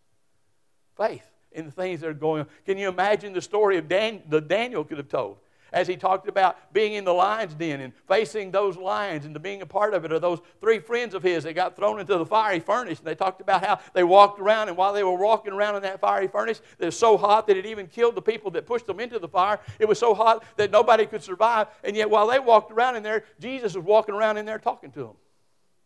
Faith 0.98 1.26
in 1.52 1.66
the 1.66 1.72
things 1.72 2.02
that 2.02 2.08
are 2.08 2.14
going 2.14 2.42
on. 2.42 2.48
Can 2.66 2.78
you 2.78 2.90
imagine 2.90 3.34
the 3.34 3.42
story 3.42 3.78
of 3.78 3.88
Dan, 3.88 4.22
the 4.28 4.42
Daniel 4.42 4.84
could 4.84 4.98
have 4.98 5.10
told? 5.10 5.38
As 5.72 5.88
he 5.88 5.96
talked 5.96 6.28
about 6.28 6.74
being 6.74 6.94
in 6.94 7.04
the 7.04 7.14
lion's 7.14 7.54
den 7.54 7.82
and 7.82 7.94
facing 8.08 8.52
those 8.52 8.78
lions 8.78 9.26
and 9.26 9.42
being 9.42 9.62
a 9.62 9.66
part 9.66 9.94
of 9.94 10.06
it, 10.06 10.12
or 10.12 10.20
those 10.20 10.40
three 10.62 10.80
friends 10.80 11.14
of 11.14 11.24
his 11.24 11.44
that 11.44 11.54
got 11.54 11.76
thrown 11.76 12.00
into 12.00 12.18
the 12.18 12.26
fiery 12.26 12.60
furnace. 12.60 13.00
And 13.00 13.08
they 13.08 13.16
talked 13.16 13.42
about 13.42 13.66
how 13.66 13.80
they 13.94 14.04
walked 14.04 14.40
around, 14.40 14.68
and 14.68 14.78
while 14.78 14.94
they 14.94 15.04
were 15.04 15.16
walking 15.16 15.54
around 15.54 15.76
in 15.76 15.82
that 15.84 16.00
fiery 16.00 16.28
furnace, 16.28 16.62
it 16.78 16.86
was 16.86 16.98
so 16.98 17.18
hot 17.18 17.48
that 17.48 17.58
it 17.58 17.66
even 17.66 17.88
killed 17.88 18.16
the 18.16 18.22
people 18.22 18.52
that 18.52 18.66
pushed 18.66 18.88
them 18.88 19.00
into 19.00 19.20
the 19.20 19.28
fire. 19.28 19.60
It 19.80 19.88
was 19.88 20.00
so 20.00 20.14
hot 20.14 20.44
that 20.58 20.72
nobody 20.72 21.06
could 21.06 21.24
survive. 21.24 21.68
And 21.84 21.96
yet, 21.96 22.10
while 22.10 22.28
they 22.28 22.40
walked 22.40 22.72
around 22.72 22.96
in 22.96 23.04
there, 23.04 23.24
Jesus 23.40 23.76
was 23.76 23.86
walking 23.86 24.16
around 24.16 24.38
in 24.38 24.46
there 24.46 24.60
talking 24.60 24.92
to 24.92 25.00
them. 25.00 25.16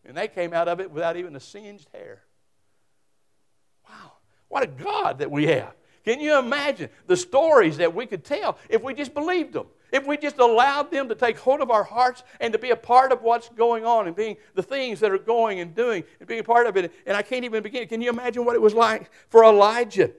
And 0.05 0.17
they 0.17 0.27
came 0.27 0.53
out 0.53 0.67
of 0.67 0.79
it 0.79 0.91
without 0.91 1.15
even 1.17 1.35
a 1.35 1.39
singed 1.39 1.87
hair. 1.93 2.23
Wow, 3.89 4.13
what 4.49 4.63
a 4.63 4.67
God 4.67 5.19
that 5.19 5.31
we 5.31 5.47
have. 5.47 5.73
Can 6.03 6.19
you 6.19 6.37
imagine 6.37 6.89
the 7.07 7.15
stories 7.15 7.77
that 7.77 7.95
we 7.95 8.05
could 8.05 8.25
tell 8.25 8.57
if 8.69 8.81
we 8.81 8.93
just 8.93 9.13
believed 9.13 9.53
them? 9.53 9.67
If 9.93 10.07
we 10.07 10.17
just 10.17 10.39
allowed 10.39 10.89
them 10.89 11.07
to 11.09 11.15
take 11.15 11.37
hold 11.37 11.61
of 11.61 11.69
our 11.69 11.83
hearts 11.83 12.23
and 12.41 12.51
to 12.51 12.57
be 12.57 12.71
a 12.71 12.75
part 12.75 13.11
of 13.11 13.21
what's 13.21 13.47
going 13.49 13.85
on 13.85 14.07
and 14.07 14.15
being 14.15 14.37
the 14.55 14.63
things 14.63 14.99
that 15.01 15.11
are 15.11 15.19
going 15.19 15.59
and 15.59 15.75
doing 15.75 16.03
and 16.19 16.27
being 16.27 16.39
a 16.39 16.43
part 16.43 16.65
of 16.65 16.75
it. 16.75 16.91
And 17.05 17.15
I 17.15 17.21
can't 17.21 17.45
even 17.45 17.61
begin. 17.61 17.87
Can 17.87 18.01
you 18.01 18.09
imagine 18.09 18.43
what 18.43 18.55
it 18.55 18.61
was 18.61 18.73
like 18.73 19.11
for 19.29 19.45
Elijah? 19.45 20.11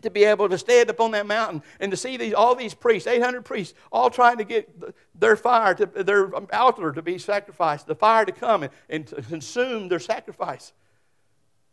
to 0.00 0.10
be 0.10 0.24
able 0.24 0.48
to 0.48 0.56
stand 0.56 0.88
up 0.88 1.00
on 1.00 1.10
that 1.10 1.26
mountain 1.26 1.62
and 1.78 1.90
to 1.90 1.96
see 1.98 2.16
these, 2.16 2.32
all 2.32 2.54
these 2.54 2.72
priests, 2.72 3.06
800 3.06 3.44
priests, 3.44 3.74
all 3.92 4.08
trying 4.08 4.38
to 4.38 4.44
get 4.44 4.68
their 5.14 5.36
fire, 5.36 5.74
to, 5.74 5.84
their 5.84 6.34
altar 6.54 6.92
to 6.92 7.02
be 7.02 7.18
sacrificed, 7.18 7.86
the 7.86 7.94
fire 7.94 8.24
to 8.24 8.32
come 8.32 8.62
and, 8.62 8.72
and 8.88 9.06
to 9.08 9.20
consume 9.20 9.88
their 9.88 10.00
sacrifice. 10.00 10.72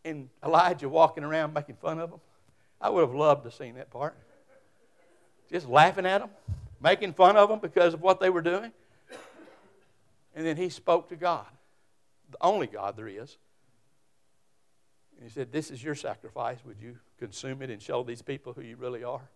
And 0.03 0.27
Elijah 0.43 0.89
walking 0.89 1.23
around 1.23 1.53
making 1.53 1.77
fun 1.77 1.97
of 1.97 2.11
them. 2.11 2.19
I 2.81 2.89
would 2.89 3.01
have 3.01 3.15
loved 3.15 3.43
to 3.43 3.49
have 3.49 3.57
seen 3.57 3.75
that 3.75 3.89
part. 3.89 4.17
Just 5.49 5.69
laughing 5.69 6.05
at 6.05 6.19
them, 6.19 6.29
making 6.81 7.13
fun 7.13 7.38
of 7.38 7.50
them 7.50 7.59
because 7.59 7.93
of 7.93 8.01
what 8.01 8.19
they 8.19 8.29
were 8.29 8.41
doing. 8.41 8.71
And 10.36 10.45
then 10.45 10.57
he 10.57 10.69
spoke 10.69 11.09
to 11.09 11.15
God, 11.15 11.48
the 12.31 12.38
only 12.41 12.67
God 12.67 12.95
there 12.95 13.07
is. 13.07 13.38
And 15.17 15.27
he 15.27 15.33
said, 15.33 15.51
This 15.51 15.69
is 15.69 15.83
your 15.83 15.95
sacrifice. 15.95 16.59
Would 16.65 16.77
you 16.81 16.98
consume 17.17 17.62
it 17.62 17.69
and 17.69 17.81
show 17.81 18.03
these 18.03 18.21
people 18.21 18.53
who 18.53 18.62
you 18.62 18.77
really 18.77 19.03
are? 19.03 19.27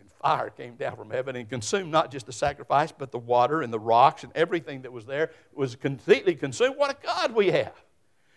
And 0.00 0.10
fire 0.22 0.48
came 0.48 0.76
down 0.76 0.96
from 0.96 1.10
heaven 1.10 1.36
and 1.36 1.48
consumed 1.48 1.90
not 1.90 2.10
just 2.10 2.26
the 2.26 2.32
sacrifice, 2.32 2.92
but 2.92 3.10
the 3.10 3.18
water 3.18 3.62
and 3.62 3.72
the 3.72 3.80
rocks 3.80 4.22
and 4.22 4.32
everything 4.34 4.82
that 4.82 4.92
was 4.92 5.06
there 5.06 5.32
was 5.52 5.76
completely 5.76 6.34
consumed. 6.34 6.76
What 6.76 6.90
a 6.90 6.96
God 7.04 7.34
we 7.34 7.50
have! 7.50 7.74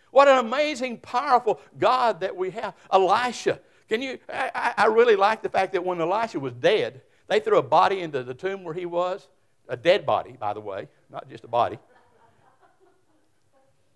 What 0.10 0.28
an 0.28 0.40
amazing, 0.40 0.98
powerful 0.98 1.62
God 1.80 2.20
that 2.20 2.36
we 2.36 2.50
have. 2.52 2.74
Elisha. 2.92 3.62
Can 3.88 4.02
you? 4.02 4.20
I, 4.28 4.74
I 4.78 4.86
really 4.88 5.16
like 5.16 5.42
the 5.42 5.50
fact 5.50 5.74
that 5.74 5.86
when 5.86 6.02
Elisha 6.02 6.40
was 6.40 6.54
dead, 6.54 7.02
they 7.32 7.40
threw 7.40 7.58
a 7.58 7.64
body 7.64 8.02
into 8.02 8.24
the 8.24 8.34
tomb 8.34 8.66
where 8.66 8.74
he 8.74 8.86
was, 8.86 9.30
a 9.70 9.78
dead 9.78 10.06
body, 10.06 10.36
by 10.38 10.52
the 10.52 10.60
way, 10.60 10.90
not 11.10 11.30
just 11.30 11.46
a 11.46 11.48
body. 11.48 11.80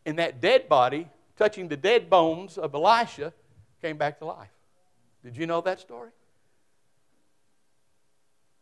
And 0.05 0.17
that 0.19 0.39
dead 0.39 0.69
body, 0.69 1.09
touching 1.35 1.67
the 1.67 1.75
dead 1.75 2.09
bones 2.09 2.57
of 2.57 2.73
Elisha, 2.73 3.33
came 3.81 3.97
back 3.97 4.19
to 4.19 4.25
life. 4.25 4.47
Did 5.21 5.35
you 5.35 5.47
know 5.47 5.59
that 5.59 5.81
story? 5.81 6.11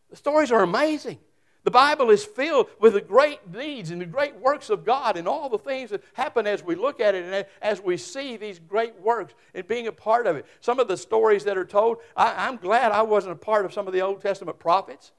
The 0.09 0.15
stories 0.15 0.51
are 0.51 0.63
amazing. 0.63 1.19
The 1.63 1.71
Bible 1.71 2.09
is 2.09 2.25
filled 2.25 2.67
with 2.79 2.93
the 2.93 3.01
great 3.01 3.53
deeds 3.53 3.89
and 3.89 4.01
the 4.01 4.05
great 4.05 4.35
works 4.35 4.69
of 4.69 4.83
God 4.83 5.15
and 5.15 5.27
all 5.27 5.47
the 5.47 5.57
things 5.57 5.91
that 5.91 6.03
happen 6.13 6.45
as 6.45 6.61
we 6.61 6.75
look 6.75 6.99
at 6.99 7.15
it 7.15 7.23
and 7.23 7.45
as 7.61 7.81
we 7.81 7.95
see 7.95 8.35
these 8.35 8.59
great 8.59 8.99
works 8.99 9.33
and 9.53 9.65
being 9.65 9.87
a 9.87 9.91
part 9.91 10.27
of 10.27 10.35
it. 10.35 10.45
Some 10.59 10.79
of 10.79 10.89
the 10.89 10.97
stories 10.97 11.45
that 11.45 11.57
are 11.57 11.65
told, 11.65 11.99
I, 12.17 12.47
am 12.47 12.57
glad 12.57 12.91
I 12.91 13.03
wasn't 13.03 13.33
a 13.33 13.37
part 13.37 13.65
of 13.65 13.73
some 13.73 13.87
of 13.87 13.93
the 13.93 14.01
Old 14.01 14.21
Testament 14.21 14.59
prophets. 14.59 15.13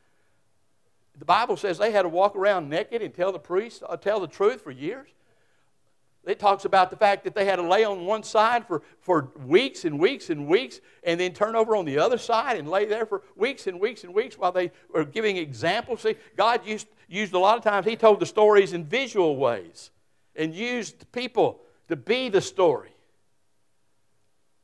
The 1.19 1.25
Bible 1.25 1.57
says 1.57 1.79
they 1.79 1.93
had 1.93 2.03
to 2.03 2.09
walk 2.11 2.37
around 2.37 2.69
naked 2.69 3.01
and 3.01 3.15
tell 3.15 3.33
the 3.33 3.39
priests, 3.39 3.83
uh, 3.89 3.97
tell 3.97 4.21
the 4.21 4.27
truth 4.27 4.61
for 4.61 4.71
years. 4.71 5.09
It 6.27 6.39
talks 6.39 6.65
about 6.65 6.91
the 6.91 6.97
fact 6.97 7.25
that 7.25 7.35
they 7.35 7.45
had 7.45 7.57
to 7.57 7.63
lay 7.63 7.85
on 7.85 8.07
one 8.07 8.23
side 8.23 8.67
for, 8.67 8.83
for 9.01 9.31
weeks 9.45 9.85
and 9.85 9.99
weeks 9.99 10.31
and 10.31 10.47
weeks 10.47 10.81
and 11.03 11.21
then 11.21 11.33
turn 11.35 11.55
over 11.55 11.77
on 11.77 11.85
the 11.85 11.99
other 11.99 12.17
side 12.17 12.57
and 12.57 12.69
lay 12.69 12.87
there 12.87 13.05
for 13.05 13.23
weeks 13.37 13.67
and 13.67 13.79
weeks 13.79 14.05
and 14.05 14.15
weeks 14.15 14.39
while 14.39 14.53
they 14.53 14.73
were 14.93 15.05
giving 15.05 15.37
examples. 15.37 16.01
See, 16.01 16.17
God 16.37 16.67
used, 16.67 16.87
used 17.09 17.35
a 17.35 17.39
lot 17.39 17.59
of 17.59 17.65
times, 17.65 17.87
He 17.87 17.97
told 17.97 18.21
the 18.21 18.27
stories 18.27 18.73
in 18.73 18.85
visual 18.85 19.37
ways 19.37 19.91
and 20.35 20.55
used 20.55 21.11
people 21.13 21.61
to 21.89 21.97
be 21.97 22.31
the 22.31 22.41
story. 22.41 22.91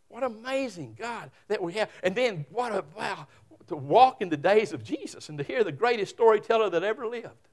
What 0.09 0.25
amazing 0.25 0.97
God 0.99 1.31
that 1.49 1.62
we 1.62 1.75
have. 1.75 1.90
And 2.02 2.14
then 2.17 2.47
what 2.50 2.73
a 2.73 2.85
wow 2.97 3.26
to 3.69 3.76
walk 3.76 4.21
in 4.21 4.31
the 4.31 4.37
days 4.37 4.73
of 4.73 4.83
Jesus 4.83 5.29
and 5.29 5.38
to 5.38 5.45
hear 5.45 5.62
the 5.62 5.73
greatest 5.73 6.14
storyteller 6.14 6.71
that 6.71 6.83
ever 6.83 7.07
lived 7.07 7.49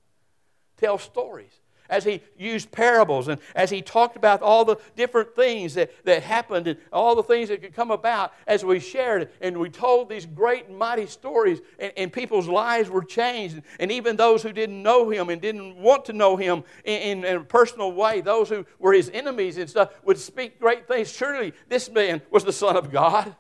tell 0.77 0.97
stories 0.97 1.59
as 1.89 2.03
he 2.03 2.21
used 2.37 2.71
parables 2.71 3.27
and 3.27 3.39
as 3.55 3.69
he 3.69 3.81
talked 3.81 4.15
about 4.15 4.41
all 4.41 4.65
the 4.65 4.77
different 4.95 5.35
things 5.35 5.73
that, 5.73 5.91
that 6.05 6.23
happened 6.23 6.67
and 6.67 6.77
all 6.91 7.15
the 7.15 7.23
things 7.23 7.49
that 7.49 7.61
could 7.61 7.73
come 7.73 7.91
about 7.91 8.33
as 8.47 8.63
we 8.63 8.79
shared 8.79 9.29
and 9.41 9.57
we 9.57 9.69
told 9.69 10.09
these 10.09 10.25
great 10.25 10.67
and 10.67 10.77
mighty 10.77 11.05
stories 11.05 11.59
and, 11.79 11.91
and 11.97 12.13
people's 12.13 12.47
lives 12.47 12.89
were 12.89 13.03
changed. 13.03 13.61
And, 13.79 13.87
even 13.97 14.17
those 14.17 14.43
who 14.43 14.51
didn't 14.51 14.83
know 14.83 15.09
him 15.09 15.29
and 15.29 15.41
didn't 15.41 15.77
want 15.77 16.05
to 16.05 16.13
know 16.13 16.35
him 16.35 16.63
in, 16.83 17.19
in, 17.19 17.25
in 17.25 17.35
a 17.37 17.43
personal 17.43 17.93
way 17.93 18.21
those 18.21 18.49
who 18.49 18.65
were 18.79 18.93
his 18.93 19.09
enemies 19.13 19.57
and 19.57 19.69
stuff 19.69 19.91
would 20.03 20.19
speak 20.19 20.59
great 20.59 20.87
things. 20.87 21.11
Surely 21.11 21.53
this 21.69 21.89
man 21.89 22.21
was 22.29 22.43
the 22.43 22.53
son 22.53 22.75
of 22.75 22.91
god 22.91 23.35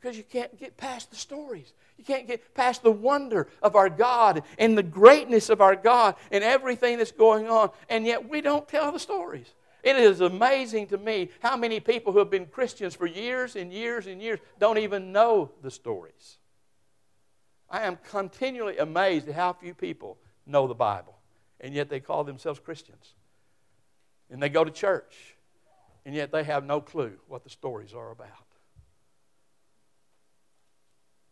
because 0.00 0.16
you 0.16 0.24
can't 0.24 0.58
get 0.58 0.76
past 0.76 1.10
the 1.10 1.16
stories 1.16 1.72
you 1.98 2.04
can't 2.04 2.28
get 2.28 2.54
past 2.54 2.82
the 2.82 2.92
wonder 2.92 3.48
of 3.60 3.74
our 3.74 3.90
God 3.90 4.44
and 4.56 4.78
the 4.78 4.84
greatness 4.84 5.50
of 5.50 5.60
our 5.60 5.74
God 5.74 6.14
and 6.30 6.44
everything 6.44 6.98
that's 6.98 7.12
going 7.12 7.48
on, 7.48 7.70
and 7.88 8.06
yet 8.06 8.28
we 8.28 8.40
don't 8.40 8.68
tell 8.68 8.92
the 8.92 9.00
stories. 9.00 9.52
It 9.82 9.96
is 9.96 10.20
amazing 10.20 10.86
to 10.88 10.98
me 10.98 11.30
how 11.40 11.56
many 11.56 11.80
people 11.80 12.12
who 12.12 12.20
have 12.20 12.30
been 12.30 12.46
Christians 12.46 12.94
for 12.94 13.06
years 13.06 13.56
and 13.56 13.72
years 13.72 14.06
and 14.06 14.22
years 14.22 14.38
don't 14.58 14.78
even 14.78 15.12
know 15.12 15.50
the 15.60 15.70
stories. 15.70 16.38
I 17.68 17.82
am 17.82 17.98
continually 18.10 18.78
amazed 18.78 19.28
at 19.28 19.34
how 19.34 19.52
few 19.52 19.74
people 19.74 20.18
know 20.46 20.66
the 20.68 20.74
Bible, 20.74 21.18
and 21.60 21.74
yet 21.74 21.90
they 21.90 22.00
call 22.00 22.24
themselves 22.24 22.60
Christians. 22.60 23.14
And 24.30 24.42
they 24.42 24.48
go 24.48 24.62
to 24.62 24.70
church, 24.70 25.36
and 26.06 26.14
yet 26.14 26.30
they 26.30 26.44
have 26.44 26.64
no 26.64 26.80
clue 26.80 27.18
what 27.26 27.44
the 27.44 27.50
stories 27.50 27.92
are 27.92 28.10
about 28.10 28.47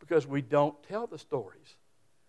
because 0.06 0.26
we 0.26 0.42
don't 0.42 0.80
tell 0.84 1.06
the 1.06 1.18
stories. 1.18 1.76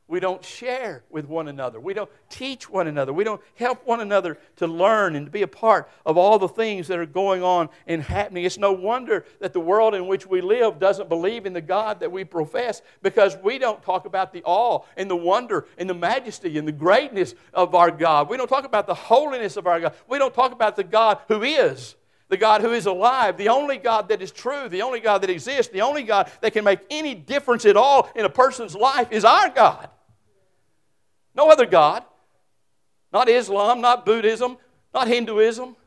We 0.09 0.21
don't 0.21 0.43
share 0.43 1.03
with 1.09 1.25
one 1.27 1.49
another. 1.49 1.81
We 1.81 1.93
don't 1.93 2.09
teach 2.29 2.69
one 2.69 2.87
another. 2.87 3.11
We 3.11 3.25
don't 3.25 3.41
help 3.55 3.85
one 3.85 3.99
another 3.99 4.37
to 4.55 4.65
learn 4.65 5.17
and 5.17 5.25
to 5.25 5.31
be 5.31 5.41
a 5.41 5.47
part 5.47 5.89
of 6.05 6.17
all 6.17 6.39
the 6.39 6.47
things 6.47 6.87
that 6.87 6.97
are 6.97 7.05
going 7.05 7.43
on 7.43 7.67
and 7.87 8.01
happening. 8.01 8.45
It's 8.45 8.57
no 8.57 8.71
wonder 8.71 9.25
that 9.41 9.51
the 9.51 9.59
world 9.59 9.93
in 9.93 10.07
which 10.07 10.25
we 10.25 10.39
live 10.39 10.79
doesn't 10.79 11.09
believe 11.09 11.45
in 11.45 11.51
the 11.51 11.59
God 11.59 11.99
that 11.99 12.11
we 12.11 12.23
profess 12.23 12.81
because 13.01 13.35
we 13.43 13.59
don't 13.59 13.83
talk 13.83 14.05
about 14.05 14.31
the 14.31 14.43
awe 14.45 14.79
and 14.95 15.09
the 15.09 15.15
wonder 15.15 15.67
and 15.77 15.89
the 15.89 15.93
majesty 15.93 16.57
and 16.57 16.65
the 16.65 16.71
greatness 16.71 17.35
of 17.53 17.75
our 17.75 17.91
God. 17.91 18.29
We 18.29 18.37
don't 18.37 18.47
talk 18.47 18.63
about 18.63 18.87
the 18.87 18.95
holiness 18.95 19.57
of 19.57 19.67
our 19.67 19.81
God. 19.81 19.93
We 20.07 20.19
don't 20.19 20.33
talk 20.33 20.53
about 20.53 20.77
the 20.77 20.85
God 20.85 21.19
who 21.27 21.43
is 21.43 21.97
the 22.29 22.37
God 22.37 22.61
who 22.61 22.71
is 22.73 22.85
alive, 22.85 23.37
the 23.37 23.49
only 23.49 23.77
God 23.77 24.09
that 24.09 24.21
is 24.21 24.31
true, 24.31 24.67
the 24.69 24.81
only 24.81 24.99
God 24.99 25.19
that 25.19 25.29
exists, 25.29 25.71
the 25.71 25.81
only 25.81 26.03
God 26.03 26.31
that 26.41 26.53
can 26.53 26.63
make 26.63 26.79
any 26.89 27.15
difference 27.15 27.65
at 27.65 27.77
all 27.77 28.09
in 28.15 28.25
a 28.25 28.29
person's 28.29 28.75
life 28.75 29.11
is 29.11 29.23
our 29.23 29.49
God. 29.49 29.89
No 31.35 31.49
other 31.49 31.65
God. 31.65 32.03
Not 33.13 33.29
Islam, 33.29 33.79
not 33.79 34.05
Buddhism, 34.05 34.57
not 34.93 35.07
Hinduism, 35.07 35.77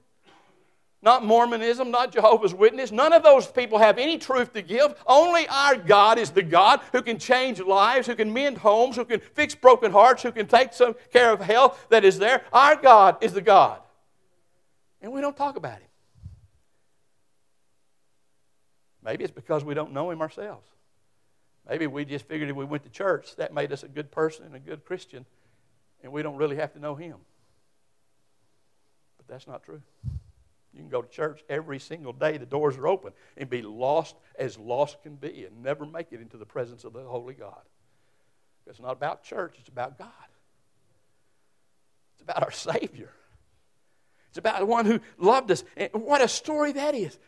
not 1.02 1.24
Mormonism, 1.24 1.90
not 1.90 2.12
Jehovah's 2.12 2.54
Witness. 2.54 2.92
None 2.92 3.12
of 3.12 3.22
those 3.22 3.46
people 3.46 3.78
have 3.78 3.98
any 3.98 4.16
truth 4.16 4.52
to 4.54 4.62
give. 4.62 4.94
Only 5.06 5.46
our 5.48 5.76
God 5.76 6.18
is 6.18 6.30
the 6.30 6.42
God 6.42 6.80
who 6.92 7.02
can 7.02 7.18
change 7.18 7.60
lives, 7.60 8.06
who 8.06 8.14
can 8.14 8.32
mend 8.32 8.58
homes, 8.58 8.96
who 8.96 9.04
can 9.04 9.20
fix 9.20 9.54
broken 9.54 9.92
hearts, 9.92 10.22
who 10.22 10.32
can 10.32 10.46
take 10.46 10.72
some 10.72 10.94
care 11.12 11.32
of 11.32 11.40
health 11.40 11.86
that 11.90 12.04
is 12.04 12.18
there. 12.18 12.42
Our 12.52 12.76
God 12.76 13.18
is 13.22 13.32
the 13.32 13.40
God. 13.40 13.80
And 15.02 15.12
we 15.12 15.20
don't 15.20 15.36
talk 15.36 15.56
about 15.56 15.78
Him. 15.78 15.89
Maybe 19.04 19.24
it's 19.24 19.32
because 19.32 19.64
we 19.64 19.74
don't 19.74 19.92
know 19.92 20.10
Him 20.10 20.20
ourselves. 20.20 20.66
Maybe 21.68 21.86
we 21.86 22.04
just 22.04 22.26
figured 22.26 22.50
if 22.50 22.56
we 22.56 22.64
went 22.64 22.84
to 22.84 22.90
church, 22.90 23.36
that 23.36 23.54
made 23.54 23.72
us 23.72 23.82
a 23.82 23.88
good 23.88 24.10
person 24.10 24.46
and 24.46 24.54
a 24.54 24.58
good 24.58 24.84
Christian, 24.84 25.26
and 26.02 26.12
we 26.12 26.22
don't 26.22 26.36
really 26.36 26.56
have 26.56 26.72
to 26.72 26.78
know 26.78 26.94
Him. 26.94 27.16
But 29.18 29.28
that's 29.28 29.46
not 29.46 29.62
true. 29.62 29.82
You 30.72 30.80
can 30.80 30.88
go 30.88 31.02
to 31.02 31.08
church 31.08 31.42
every 31.48 31.78
single 31.78 32.12
day, 32.12 32.36
the 32.36 32.46
doors 32.46 32.76
are 32.76 32.86
open, 32.86 33.12
and 33.36 33.50
be 33.50 33.62
lost 33.62 34.16
as 34.38 34.58
lost 34.58 35.02
can 35.02 35.16
be 35.16 35.44
and 35.44 35.62
never 35.62 35.84
make 35.84 36.12
it 36.12 36.20
into 36.20 36.36
the 36.36 36.46
presence 36.46 36.84
of 36.84 36.92
the 36.92 37.02
Holy 37.02 37.34
God. 37.34 37.60
It's 38.66 38.80
not 38.80 38.92
about 38.92 39.24
church, 39.24 39.56
it's 39.58 39.68
about 39.68 39.98
God. 39.98 40.08
It's 42.14 42.22
about 42.22 42.42
our 42.42 42.52
Savior. 42.52 43.10
It's 44.28 44.38
about 44.38 44.60
the 44.60 44.66
one 44.66 44.86
who 44.86 45.00
loved 45.18 45.50
us. 45.50 45.64
And 45.76 45.90
what 45.92 46.22
a 46.22 46.28
story 46.28 46.72
that 46.72 46.94
is. 46.94 47.18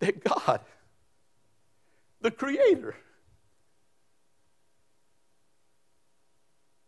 That 0.00 0.24
God, 0.24 0.60
the 2.20 2.30
Creator, 2.30 2.96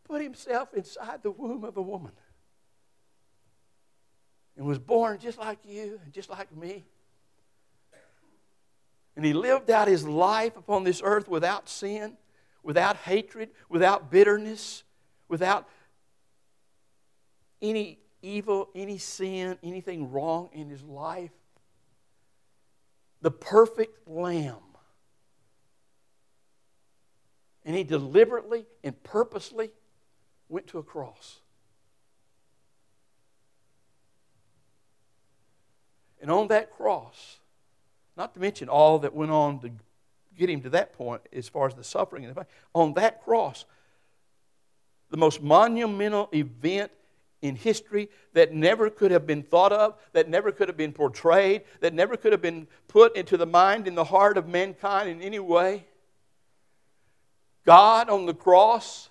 put 0.04 0.20
Himself 0.20 0.74
inside 0.74 1.22
the 1.22 1.30
womb 1.30 1.64
of 1.64 1.76
a 1.76 1.82
woman 1.82 2.12
and 4.56 4.66
was 4.66 4.78
born 4.78 5.18
just 5.18 5.38
like 5.38 5.58
you 5.64 6.00
and 6.04 6.12
just 6.12 6.28
like 6.28 6.54
me. 6.54 6.84
And 9.14 9.24
He 9.24 9.32
lived 9.32 9.70
out 9.70 9.88
His 9.88 10.06
life 10.06 10.56
upon 10.56 10.84
this 10.84 11.00
earth 11.04 11.28
without 11.28 11.68
sin, 11.68 12.16
without 12.62 12.96
hatred, 12.96 13.50
without 13.68 14.10
bitterness, 14.10 14.84
without 15.28 15.68
any 17.60 17.98
evil, 18.22 18.70
any 18.74 18.98
sin, 18.98 19.58
anything 19.62 20.10
wrong 20.10 20.48
in 20.52 20.70
His 20.70 20.82
life 20.82 21.30
the 23.22 23.30
perfect 23.30 24.06
lamb. 24.06 24.56
And 27.64 27.76
he 27.76 27.84
deliberately 27.84 28.66
and 28.82 29.00
purposely 29.04 29.70
went 30.48 30.66
to 30.68 30.78
a 30.78 30.82
cross. 30.82 31.38
And 36.20 36.30
on 36.30 36.48
that 36.48 36.72
cross, 36.72 37.38
not 38.16 38.34
to 38.34 38.40
mention 38.40 38.68
all 38.68 38.98
that 39.00 39.14
went 39.14 39.30
on 39.30 39.60
to 39.60 39.70
get 40.36 40.50
him 40.50 40.60
to 40.62 40.70
that 40.70 40.92
point 40.92 41.22
as 41.32 41.48
far 41.48 41.66
as 41.66 41.74
the 41.74 41.84
suffering 41.84 42.24
and 42.24 42.34
the 42.34 42.46
on 42.74 42.94
that 42.94 43.22
cross, 43.22 43.64
the 45.10 45.16
most 45.16 45.42
monumental 45.42 46.28
event 46.32 46.90
in 47.42 47.56
history 47.56 48.08
that 48.32 48.54
never 48.54 48.88
could 48.88 49.10
have 49.10 49.26
been 49.26 49.42
thought 49.42 49.72
of, 49.72 49.96
that 50.12 50.28
never 50.28 50.52
could 50.52 50.68
have 50.68 50.76
been 50.76 50.92
portrayed, 50.92 51.62
that 51.80 51.92
never 51.92 52.16
could 52.16 52.32
have 52.32 52.40
been 52.40 52.68
put 52.88 53.16
into 53.16 53.36
the 53.36 53.46
mind 53.46 53.86
and 53.86 53.96
the 53.96 54.04
heart 54.04 54.38
of 54.38 54.48
mankind 54.48 55.10
in 55.10 55.20
any 55.20 55.40
way. 55.40 55.84
God 57.66 58.08
on 58.08 58.26
the 58.26 58.34
cross 58.34 59.10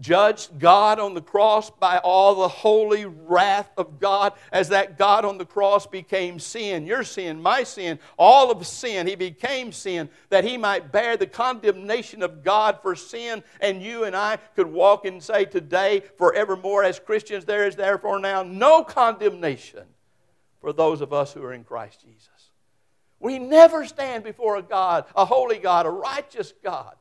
judged 0.00 0.58
God 0.58 0.98
on 0.98 1.14
the 1.14 1.20
cross 1.20 1.70
by 1.70 1.98
all 1.98 2.34
the 2.34 2.48
holy 2.48 3.04
wrath 3.04 3.70
of 3.76 3.98
God 3.98 4.32
as 4.52 4.68
that 4.68 4.98
God 4.98 5.24
on 5.24 5.38
the 5.38 5.44
cross 5.44 5.86
became 5.86 6.38
sin, 6.38 6.86
your 6.86 7.04
sin, 7.04 7.40
my 7.40 7.62
sin, 7.62 7.98
all 8.16 8.50
of 8.50 8.66
sin. 8.66 9.06
He 9.06 9.14
became 9.14 9.72
sin 9.72 10.08
that 10.30 10.44
he 10.44 10.56
might 10.56 10.92
bear 10.92 11.16
the 11.16 11.26
condemnation 11.26 12.22
of 12.22 12.42
God 12.42 12.78
for 12.82 12.94
sin, 12.94 13.42
and 13.60 13.82
you 13.82 14.04
and 14.04 14.14
I 14.16 14.38
could 14.56 14.66
walk 14.66 15.04
and 15.04 15.22
say 15.22 15.44
today, 15.44 16.02
forevermore, 16.16 16.84
as 16.84 16.98
Christians, 16.98 17.44
there 17.44 17.66
is 17.66 17.76
therefore 17.76 18.20
now 18.20 18.42
no 18.42 18.84
condemnation 18.84 19.84
for 20.60 20.72
those 20.72 21.00
of 21.00 21.12
us 21.12 21.32
who 21.32 21.42
are 21.42 21.52
in 21.52 21.64
Christ 21.64 22.00
Jesus. 22.00 22.28
We 23.20 23.38
never 23.38 23.84
stand 23.84 24.22
before 24.22 24.56
a 24.56 24.62
God, 24.62 25.06
a 25.16 25.24
holy 25.24 25.58
God, 25.58 25.86
a 25.86 25.90
righteous 25.90 26.52
God, 26.62 26.94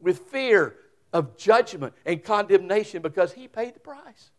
with 0.00 0.18
fear 0.30 0.74
of 1.12 1.36
judgment 1.36 1.94
and 2.04 2.22
condemnation 2.22 3.02
because 3.02 3.32
he 3.32 3.48
paid 3.48 3.74
the 3.74 3.80
price. 3.80 4.30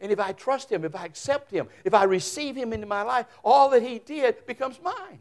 And 0.00 0.12
if 0.12 0.20
I 0.20 0.32
trust 0.32 0.70
Him, 0.70 0.84
if 0.84 0.94
I 0.94 1.06
accept 1.06 1.50
Him, 1.50 1.68
if 1.84 1.94
I 1.94 2.04
receive 2.04 2.56
Him 2.56 2.72
into 2.72 2.86
my 2.86 3.02
life, 3.02 3.26
all 3.42 3.70
that 3.70 3.82
He 3.82 3.98
did 3.98 4.44
becomes 4.46 4.78
mine. 4.82 5.20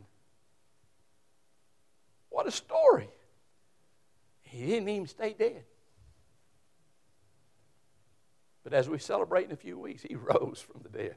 What 2.29 2.47
a 2.47 2.51
story. 2.51 3.10
He 4.41 4.65
didn't 4.65 4.89
even 4.89 5.08
stay 5.08 5.34
dead. 5.38 5.63
But 8.63 8.73
as 8.73 8.89
we 8.89 8.97
celebrate 8.97 9.45
in 9.45 9.51
a 9.51 9.56
few 9.56 9.77
weeks, 9.77 10.03
He 10.03 10.15
rose 10.15 10.60
from 10.60 10.82
the 10.82 10.89
dead. 10.89 11.15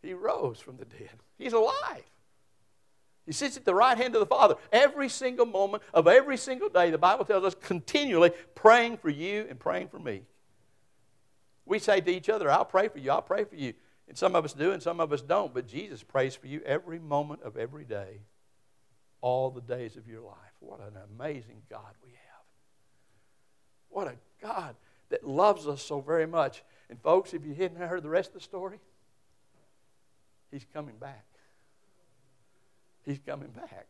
He 0.00 0.14
rose 0.14 0.60
from 0.60 0.78
the 0.78 0.86
dead. 0.86 1.10
He's 1.36 1.52
alive. 1.52 2.04
He 3.30 3.34
sits 3.34 3.56
at 3.56 3.64
the 3.64 3.76
right 3.76 3.96
hand 3.96 4.16
of 4.16 4.18
the 4.18 4.26
Father 4.26 4.56
every 4.72 5.08
single 5.08 5.46
moment 5.46 5.84
of 5.94 6.08
every 6.08 6.36
single 6.36 6.68
day. 6.68 6.90
The 6.90 6.98
Bible 6.98 7.24
tells 7.24 7.44
us 7.44 7.54
continually 7.54 8.32
praying 8.56 8.96
for 8.96 9.08
you 9.08 9.46
and 9.48 9.56
praying 9.56 9.86
for 9.86 10.00
me. 10.00 10.22
We 11.64 11.78
say 11.78 12.00
to 12.00 12.10
each 12.10 12.28
other, 12.28 12.50
I'll 12.50 12.64
pray 12.64 12.88
for 12.88 12.98
you, 12.98 13.12
I'll 13.12 13.22
pray 13.22 13.44
for 13.44 13.54
you. 13.54 13.74
And 14.08 14.18
some 14.18 14.34
of 14.34 14.44
us 14.44 14.52
do 14.52 14.72
and 14.72 14.82
some 14.82 14.98
of 14.98 15.12
us 15.12 15.22
don't. 15.22 15.54
But 15.54 15.68
Jesus 15.68 16.02
prays 16.02 16.34
for 16.34 16.48
you 16.48 16.60
every 16.66 16.98
moment 16.98 17.42
of 17.44 17.56
every 17.56 17.84
day, 17.84 18.22
all 19.20 19.48
the 19.50 19.60
days 19.60 19.94
of 19.94 20.08
your 20.08 20.22
life. 20.22 20.34
What 20.58 20.80
an 20.80 20.98
amazing 21.16 21.62
God 21.70 21.94
we 22.02 22.10
have. 22.10 22.44
What 23.90 24.08
a 24.08 24.16
God 24.42 24.74
that 25.10 25.24
loves 25.24 25.68
us 25.68 25.80
so 25.80 26.00
very 26.00 26.26
much. 26.26 26.64
And 26.88 27.00
folks, 27.00 27.32
if 27.32 27.46
you 27.46 27.54
hadn't 27.54 27.78
heard 27.78 28.02
the 28.02 28.10
rest 28.10 28.30
of 28.30 28.34
the 28.34 28.40
story, 28.40 28.80
He's 30.50 30.66
coming 30.74 30.96
back. 30.96 31.29
He's 33.04 33.18
coming 33.26 33.50
back. 33.50 33.88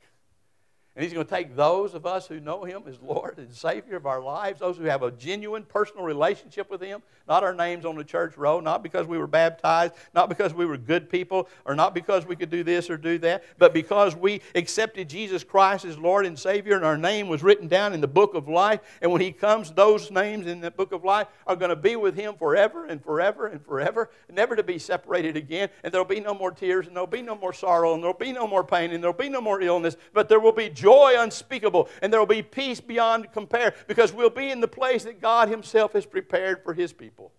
And 0.97 1.05
he's 1.05 1.13
going 1.15 1.25
to 1.25 1.35
take 1.35 1.55
those 1.55 1.95
of 1.95 2.05
us 2.05 2.27
who 2.27 2.41
know 2.41 2.65
him 2.65 2.83
as 2.89 2.99
Lord 3.01 3.39
and 3.39 3.53
Savior 3.55 3.97
of 3.97 4.07
our 4.07 4.21
lives, 4.21 4.59
those 4.59 4.77
who 4.77 4.85
have 4.85 5.05
a 5.05 5.13
genuine 5.13 5.63
personal 5.63 6.05
relationship 6.05 6.69
with 6.69 6.81
him, 6.83 7.01
not 7.29 7.45
our 7.45 7.55
names 7.55 7.85
on 7.85 7.95
the 7.95 8.03
church 8.03 8.37
roll, 8.37 8.61
not 8.61 8.83
because 8.83 9.07
we 9.07 9.17
were 9.17 9.29
baptized, 9.29 9.95
not 10.17 10.29
because 10.29 10.53
we 10.53 10.67
were 10.67 10.77
good 10.77 11.09
people, 11.09 11.49
or 11.65 11.77
not 11.77 11.95
because 11.95 12.27
we 12.27 12.35
could 12.35 12.51
do 12.51 12.65
this 12.65 12.91
or 12.91 12.97
do 12.97 13.19
that, 13.19 13.45
but 13.57 13.73
because 13.73 14.17
we 14.17 14.41
accepted 14.57 15.09
Jesus 15.09 15.45
Christ 15.45 15.85
as 15.85 15.97
Lord 15.97 16.27
and 16.27 16.37
Savior 16.37 16.75
and 16.75 16.85
our 16.85 16.99
name 16.99 17.29
was 17.29 17.45
written 17.45 17.69
down 17.69 17.95
in 17.95 18.01
the 18.01 18.09
book 18.09 18.35
of 18.35 18.49
life. 18.49 18.81
And 19.01 19.13
when 19.13 19.21
he 19.21 19.31
comes, 19.31 19.71
those 19.71 20.11
names 20.11 20.49
in 20.49 20.61
the 20.61 20.73
book 20.73 20.91
of 20.91 21.05
life 21.05 21.29
are 21.47 21.55
going 21.55 21.71
to 21.71 21.77
be 21.77 21.95
with 21.95 22.17
him 22.17 22.35
forever 22.35 22.87
and 22.87 23.01
forever 23.03 23.47
and 23.47 23.65
forever, 23.65 24.11
never 24.29 24.57
to 24.57 24.65
be 24.65 24.79
separated 24.81 25.37
again. 25.37 25.69
And 25.85 25.93
there'll 25.93 26.05
be 26.05 26.19
no 26.19 26.35
more 26.35 26.51
tears, 26.51 26.89
and 26.89 26.97
there'll 26.97 27.07
be 27.07 27.23
no 27.23 27.37
more 27.37 27.53
sorrow, 27.53 27.95
and 27.95 28.03
there'll 28.03 28.13
be 28.13 28.33
no 28.33 28.49
more 28.49 28.65
pain, 28.65 28.91
and 28.91 29.01
there'll 29.01 29.17
be 29.17 29.29
no 29.29 29.41
more 29.41 29.61
illness, 29.61 29.97
but 30.13 30.29
there 30.29 30.41
will 30.41 30.51
be 30.51 30.69
joy 30.81 31.15
unspeakable, 31.19 31.89
and 32.03 32.13
there 32.13 32.21
will 32.21 32.27
be 32.27 32.43
peace 32.43 32.81
beyond 32.81 33.33
compare 33.33 33.75
because 33.87 34.13
we'll 34.13 34.31
be 34.31 34.51
in 34.51 34.61
the 34.61 34.69
place 34.69 35.05
that 35.05 35.21
God 35.21 35.49
Himself 35.49 35.93
has 35.93 36.07
prepared 36.07 36.65
for 36.65 36.75
His 36.75 36.93
people. 36.93 37.33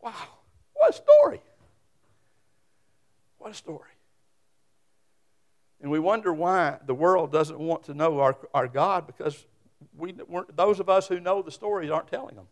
Wow, 0.00 0.12
what 0.74 0.90
a 0.90 0.92
story! 0.92 1.42
What 3.38 3.50
a 3.50 3.54
story. 3.54 3.90
And 5.80 5.90
we 5.90 5.98
wonder 5.98 6.32
why 6.32 6.78
the 6.86 6.94
world 6.94 7.30
doesn't 7.30 7.58
want 7.58 7.84
to 7.84 7.94
know 7.94 8.18
our, 8.20 8.36
our 8.54 8.66
God 8.66 9.06
because 9.06 9.44
we, 9.96 10.14
those 10.54 10.80
of 10.80 10.88
us 10.88 11.06
who 11.06 11.20
know 11.20 11.42
the 11.42 11.50
stories 11.50 11.90
aren't 11.90 12.08
telling 12.08 12.34
them. 12.34 12.48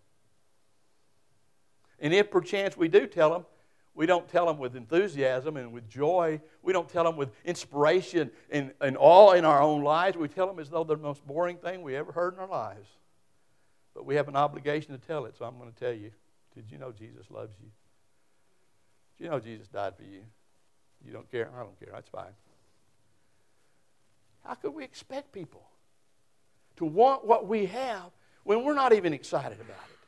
And 1.98 2.12
if 2.12 2.30
perchance 2.30 2.76
we 2.76 2.88
do 2.88 3.06
tell 3.06 3.30
them, 3.30 3.46
we 3.94 4.06
don't 4.06 4.28
tell 4.28 4.46
them 4.46 4.58
with 4.58 4.74
enthusiasm 4.74 5.56
and 5.56 5.72
with 5.72 5.88
joy. 5.88 6.40
We 6.62 6.72
don't 6.72 6.88
tell 6.88 7.04
them 7.04 7.16
with 7.16 7.30
inspiration 7.44 8.32
and, 8.50 8.72
and 8.80 8.96
awe 8.98 9.32
in 9.32 9.44
our 9.44 9.60
own 9.60 9.84
lives. 9.84 10.16
We 10.16 10.26
tell 10.26 10.48
them 10.48 10.58
as 10.58 10.68
though 10.68 10.82
they're 10.82 10.96
the 10.96 11.02
most 11.02 11.24
boring 11.24 11.58
thing 11.58 11.82
we 11.82 11.94
ever 11.94 12.10
heard 12.10 12.34
in 12.34 12.40
our 12.40 12.48
lives. 12.48 12.88
But 13.94 14.04
we 14.04 14.16
have 14.16 14.26
an 14.26 14.34
obligation 14.34 14.98
to 14.98 15.06
tell 15.06 15.26
it, 15.26 15.36
so 15.38 15.44
I'm 15.44 15.58
going 15.58 15.70
to 15.70 15.78
tell 15.78 15.92
you. 15.92 16.10
Did 16.56 16.70
you 16.70 16.78
know 16.78 16.90
Jesus 16.90 17.30
loves 17.30 17.54
you? 17.60 17.68
Did 19.16 19.24
you 19.24 19.30
know 19.30 19.38
Jesus 19.38 19.68
died 19.68 19.96
for 19.96 20.02
you? 20.02 20.22
You 21.04 21.12
don't 21.12 21.30
care? 21.30 21.48
I 21.54 21.60
don't 21.60 21.78
care. 21.78 21.90
That's 21.92 22.08
fine. 22.08 22.32
How 24.44 24.54
could 24.54 24.74
we 24.74 24.82
expect 24.82 25.32
people 25.32 25.62
to 26.76 26.84
want 26.84 27.24
what 27.24 27.46
we 27.46 27.66
have 27.66 28.10
when 28.42 28.64
we're 28.64 28.74
not 28.74 28.92
even 28.92 29.12
excited 29.12 29.60
about 29.60 29.84
it? 29.90 29.98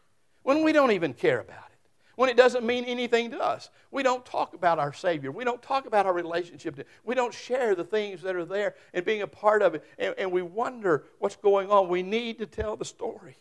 When 0.42 0.62
we 0.64 0.72
don't 0.72 0.92
even 0.92 1.14
care 1.14 1.40
about 1.40 1.68
it? 1.70 1.75
When 2.16 2.31
it 2.31 2.37
doesn't 2.37 2.66
mean 2.66 2.85
anything 2.85 3.31
to 3.31 3.38
us. 3.38 3.70
We 3.90 4.02
don't 4.02 4.24
talk 4.24 4.55
about 4.55 4.79
our 4.79 4.92
Savior. 4.92 5.31
We 5.31 5.44
don't 5.44 5.62
talk 5.62 5.87
about 5.87 6.07
our 6.07 6.12
relationship. 6.12 6.76
To, 6.76 6.85
We 7.05 7.14
don't 7.14 7.33
share 7.33 7.74
the 7.74 7.85
things 7.85 8.22
that 8.22 8.35
are 8.35 8.44
there 8.44 8.74
and 8.92 9.05
being 9.05 9.22
a 9.22 9.26
part 9.26 9.62
of 9.62 9.74
it. 9.74 9.85
And, 9.98 10.14
and 10.18 10.33
we 10.33 10.42
wonder 10.42 11.05
what's 11.18 11.37
going 11.37 11.70
on. 11.70 11.88
We 11.88 12.02
need 12.02 12.38
to 12.38 12.46
tell 12.46 12.76
the 12.76 12.85
story. 12.85 13.37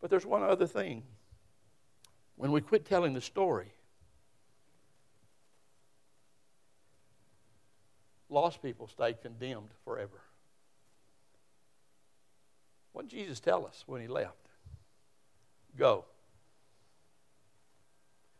But 0.00 0.10
there's 0.10 0.26
one 0.26 0.42
other 0.42 0.66
thing. 0.66 1.02
When 2.36 2.52
we 2.52 2.60
quit 2.60 2.86
telling 2.86 3.14
the 3.14 3.20
story, 3.20 3.72
lost 8.30 8.62
people 8.62 8.86
stay 8.88 9.12
condemned 9.12 9.70
forever. 9.84 10.22
What 12.92 13.08
did 13.08 13.18
Jesus 13.18 13.40
tell 13.40 13.66
us 13.66 13.84
when 13.86 14.00
he 14.00 14.08
left? 14.08 14.48
Go. 15.76 16.04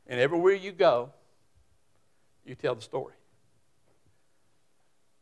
And 0.08 0.18
everywhere 0.18 0.54
you 0.54 0.72
go, 0.72 1.10
you 2.44 2.54
tell 2.54 2.74
the 2.74 2.82
story. 2.82 3.14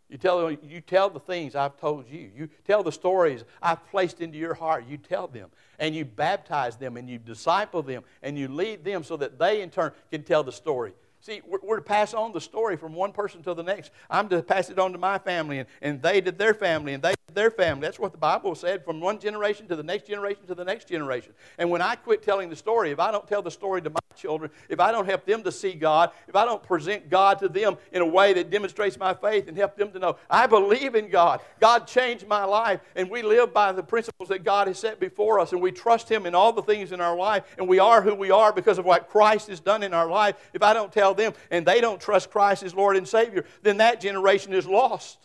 You 0.08 0.18
tell, 0.18 0.50
you 0.50 0.80
tell 0.80 1.10
the 1.10 1.18
things 1.18 1.56
I've 1.56 1.76
told 1.78 2.08
you. 2.08 2.30
You 2.34 2.48
tell 2.64 2.84
the 2.84 2.92
stories 2.92 3.42
I've 3.60 3.84
placed 3.90 4.20
into 4.20 4.38
your 4.38 4.54
heart. 4.54 4.84
You 4.88 4.98
tell 4.98 5.26
them. 5.26 5.50
And 5.80 5.94
you 5.96 6.04
baptize 6.04 6.76
them 6.76 6.96
and 6.96 7.10
you 7.10 7.18
disciple 7.18 7.82
them 7.82 8.04
and 8.22 8.38
you 8.38 8.46
lead 8.46 8.84
them 8.84 9.02
so 9.02 9.16
that 9.16 9.38
they 9.38 9.62
in 9.62 9.70
turn 9.70 9.90
can 10.12 10.22
tell 10.22 10.44
the 10.44 10.52
story. 10.52 10.94
See, 11.20 11.42
we're, 11.46 11.58
we're, 11.62 11.76
to 11.76 11.82
pass 11.82 12.14
on 12.14 12.32
the 12.32 12.40
story 12.40 12.76
from 12.76 12.94
one 12.94 13.12
person 13.12 13.42
to 13.42 13.54
the 13.54 13.62
next. 13.62 13.90
I'm 14.08 14.28
to 14.28 14.42
pass 14.42 14.70
it 14.70 14.78
on 14.78 14.92
to 14.92 14.98
my 14.98 15.18
family, 15.18 15.58
and, 15.58 15.68
and 15.82 16.02
they 16.02 16.20
did 16.20 16.38
their 16.38 16.54
family, 16.54 16.94
and 16.94 17.02
they 17.02 17.14
their 17.36 17.50
family. 17.50 17.82
That's 17.82 18.00
what 18.00 18.10
the 18.10 18.18
Bible 18.18 18.56
said 18.56 18.84
from 18.84 19.00
one 19.00 19.20
generation 19.20 19.68
to 19.68 19.76
the 19.76 19.82
next 19.82 20.08
generation 20.08 20.44
to 20.46 20.54
the 20.54 20.64
next 20.64 20.88
generation. 20.88 21.32
And 21.58 21.70
when 21.70 21.82
I 21.82 21.94
quit 21.94 22.22
telling 22.22 22.50
the 22.50 22.56
story, 22.56 22.90
if 22.90 22.98
I 22.98 23.12
don't 23.12 23.28
tell 23.28 23.42
the 23.42 23.50
story 23.50 23.82
to 23.82 23.90
my 23.90 24.00
children, 24.16 24.50
if 24.68 24.80
I 24.80 24.90
don't 24.90 25.04
help 25.04 25.26
them 25.26 25.42
to 25.44 25.52
see 25.52 25.74
God, 25.74 26.10
if 26.26 26.34
I 26.34 26.44
don't 26.44 26.62
present 26.62 27.10
God 27.10 27.38
to 27.40 27.48
them 27.48 27.76
in 27.92 28.00
a 28.00 28.06
way 28.06 28.32
that 28.32 28.50
demonstrates 28.50 28.98
my 28.98 29.12
faith 29.12 29.46
and 29.46 29.56
help 29.56 29.76
them 29.76 29.92
to 29.92 29.98
know, 29.98 30.16
I 30.30 30.46
believe 30.46 30.94
in 30.94 31.10
God. 31.10 31.40
God 31.60 31.86
changed 31.86 32.26
my 32.26 32.44
life, 32.44 32.80
and 32.96 33.10
we 33.10 33.22
live 33.22 33.52
by 33.52 33.70
the 33.72 33.82
principles 33.82 34.30
that 34.30 34.42
God 34.42 34.66
has 34.66 34.78
set 34.78 34.98
before 34.98 35.38
us, 35.38 35.52
and 35.52 35.60
we 35.60 35.70
trust 35.70 36.08
Him 36.08 36.24
in 36.24 36.34
all 36.34 36.52
the 36.52 36.62
things 36.62 36.90
in 36.90 37.02
our 37.02 37.16
life, 37.16 37.44
and 37.58 37.68
we 37.68 37.78
are 37.78 38.00
who 38.00 38.14
we 38.14 38.30
are 38.30 38.52
because 38.52 38.78
of 38.78 38.86
what 38.86 39.10
Christ 39.10 39.48
has 39.48 39.60
done 39.60 39.82
in 39.82 39.92
our 39.92 40.08
life. 40.08 40.36
If 40.54 40.62
I 40.62 40.72
don't 40.72 40.90
tell 40.90 41.05
them 41.14 41.32
and 41.50 41.66
they 41.66 41.80
don't 41.80 42.00
trust 42.00 42.30
Christ 42.30 42.62
as 42.62 42.74
Lord 42.74 42.96
and 42.96 43.06
Savior, 43.06 43.44
then 43.62 43.78
that 43.78 44.00
generation 44.00 44.52
is 44.52 44.66
lost. 44.66 45.18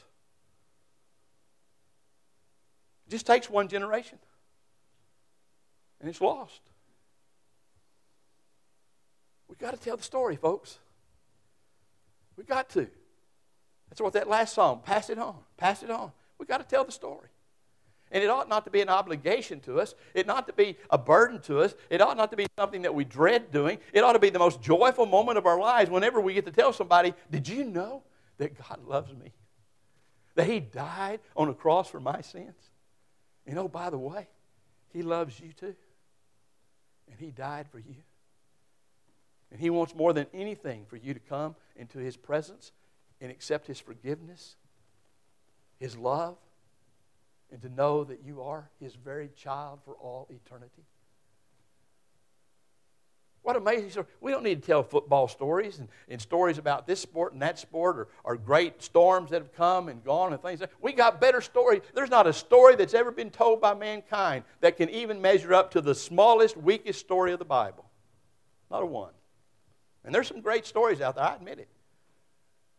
It 3.07 3.11
just 3.11 3.25
takes 3.25 3.49
one 3.49 3.67
generation, 3.67 4.17
and 5.99 6.09
it's 6.09 6.21
lost. 6.21 6.61
We've 9.49 9.59
got 9.59 9.71
to 9.71 9.79
tell 9.79 9.97
the 9.97 10.03
story, 10.03 10.37
folks. 10.37 10.79
We've 12.37 12.47
got 12.47 12.69
to. 12.69 12.87
That's 13.89 13.99
what 13.99 14.13
that 14.13 14.29
last 14.29 14.53
song, 14.53 14.81
pass 14.85 15.09
it 15.09 15.19
on, 15.19 15.35
pass 15.57 15.83
it 15.83 15.91
on. 15.91 16.13
We've 16.37 16.47
got 16.47 16.59
to 16.59 16.63
tell 16.65 16.85
the 16.85 16.91
story. 16.93 17.27
And 18.11 18.21
it 18.21 18.29
ought 18.29 18.49
not 18.49 18.65
to 18.65 18.71
be 18.71 18.81
an 18.81 18.89
obligation 18.89 19.61
to 19.61 19.79
us. 19.79 19.95
It 20.13 20.29
ought 20.29 20.35
not 20.35 20.47
to 20.47 20.53
be 20.53 20.77
a 20.89 20.97
burden 20.97 21.39
to 21.43 21.61
us. 21.61 21.73
It 21.89 22.01
ought 22.01 22.17
not 22.17 22.29
to 22.31 22.37
be 22.37 22.45
something 22.57 22.81
that 22.81 22.93
we 22.93 23.05
dread 23.05 23.51
doing. 23.51 23.79
It 23.93 24.03
ought 24.03 24.13
to 24.13 24.19
be 24.19 24.29
the 24.29 24.39
most 24.39 24.61
joyful 24.61 25.05
moment 25.05 25.37
of 25.37 25.45
our 25.45 25.57
lives 25.57 25.89
whenever 25.89 26.19
we 26.19 26.33
get 26.33 26.45
to 26.45 26.51
tell 26.51 26.73
somebody, 26.73 27.13
Did 27.29 27.47
you 27.47 27.63
know 27.63 28.03
that 28.37 28.57
God 28.57 28.85
loves 28.85 29.13
me? 29.13 29.31
That 30.35 30.47
He 30.47 30.59
died 30.59 31.21
on 31.37 31.47
a 31.47 31.53
cross 31.53 31.89
for 31.89 32.01
my 32.01 32.19
sins? 32.21 32.69
And 33.47 33.57
oh, 33.57 33.69
by 33.69 33.89
the 33.89 33.97
way, 33.97 34.27
He 34.91 35.03
loves 35.03 35.39
you 35.39 35.53
too. 35.53 35.75
And 37.09 37.17
He 37.17 37.31
died 37.31 37.67
for 37.71 37.79
you. 37.79 37.95
And 39.51 39.59
He 39.59 39.69
wants 39.69 39.95
more 39.95 40.11
than 40.11 40.27
anything 40.33 40.85
for 40.85 40.97
you 40.97 41.13
to 41.13 41.19
come 41.21 41.55
into 41.77 41.97
His 41.97 42.17
presence 42.17 42.73
and 43.21 43.31
accept 43.31 43.67
His 43.67 43.79
forgiveness, 43.79 44.57
His 45.79 45.97
love 45.97 46.37
and 47.51 47.61
to 47.61 47.69
know 47.69 48.03
that 48.03 48.21
you 48.25 48.41
are 48.41 48.69
His 48.79 48.95
very 48.95 49.29
child 49.35 49.79
for 49.85 49.93
all 49.95 50.27
eternity. 50.29 50.83
What 53.43 53.55
amazing 53.55 53.89
story. 53.89 54.05
We 54.19 54.31
don't 54.31 54.43
need 54.43 54.61
to 54.61 54.67
tell 54.67 54.83
football 54.83 55.27
stories 55.27 55.79
and, 55.79 55.89
and 56.07 56.21
stories 56.21 56.59
about 56.59 56.85
this 56.85 56.99
sport 56.99 57.33
and 57.33 57.41
that 57.41 57.57
sport 57.57 57.97
or, 57.97 58.07
or 58.23 58.37
great 58.37 58.83
storms 58.83 59.31
that 59.31 59.41
have 59.41 59.53
come 59.53 59.89
and 59.89 60.03
gone 60.03 60.31
and 60.31 60.41
things. 60.41 60.61
We 60.79 60.93
got 60.93 61.19
better 61.19 61.41
stories. 61.41 61.81
There's 61.95 62.11
not 62.11 62.27
a 62.27 62.33
story 62.33 62.75
that's 62.75 62.93
ever 62.93 63.09
been 63.09 63.31
told 63.31 63.59
by 63.59 63.73
mankind 63.73 64.43
that 64.59 64.77
can 64.77 64.89
even 64.91 65.21
measure 65.21 65.55
up 65.55 65.71
to 65.71 65.81
the 65.81 65.95
smallest, 65.95 66.55
weakest 66.55 66.99
story 66.99 67.33
of 67.33 67.39
the 67.39 67.45
Bible. 67.45 67.89
Not 68.69 68.83
a 68.83 68.85
one. 68.85 69.13
And 70.05 70.13
there's 70.13 70.27
some 70.27 70.41
great 70.41 70.67
stories 70.67 71.01
out 71.01 71.15
there, 71.15 71.25
I 71.25 71.35
admit 71.35 71.57
it. 71.57 71.69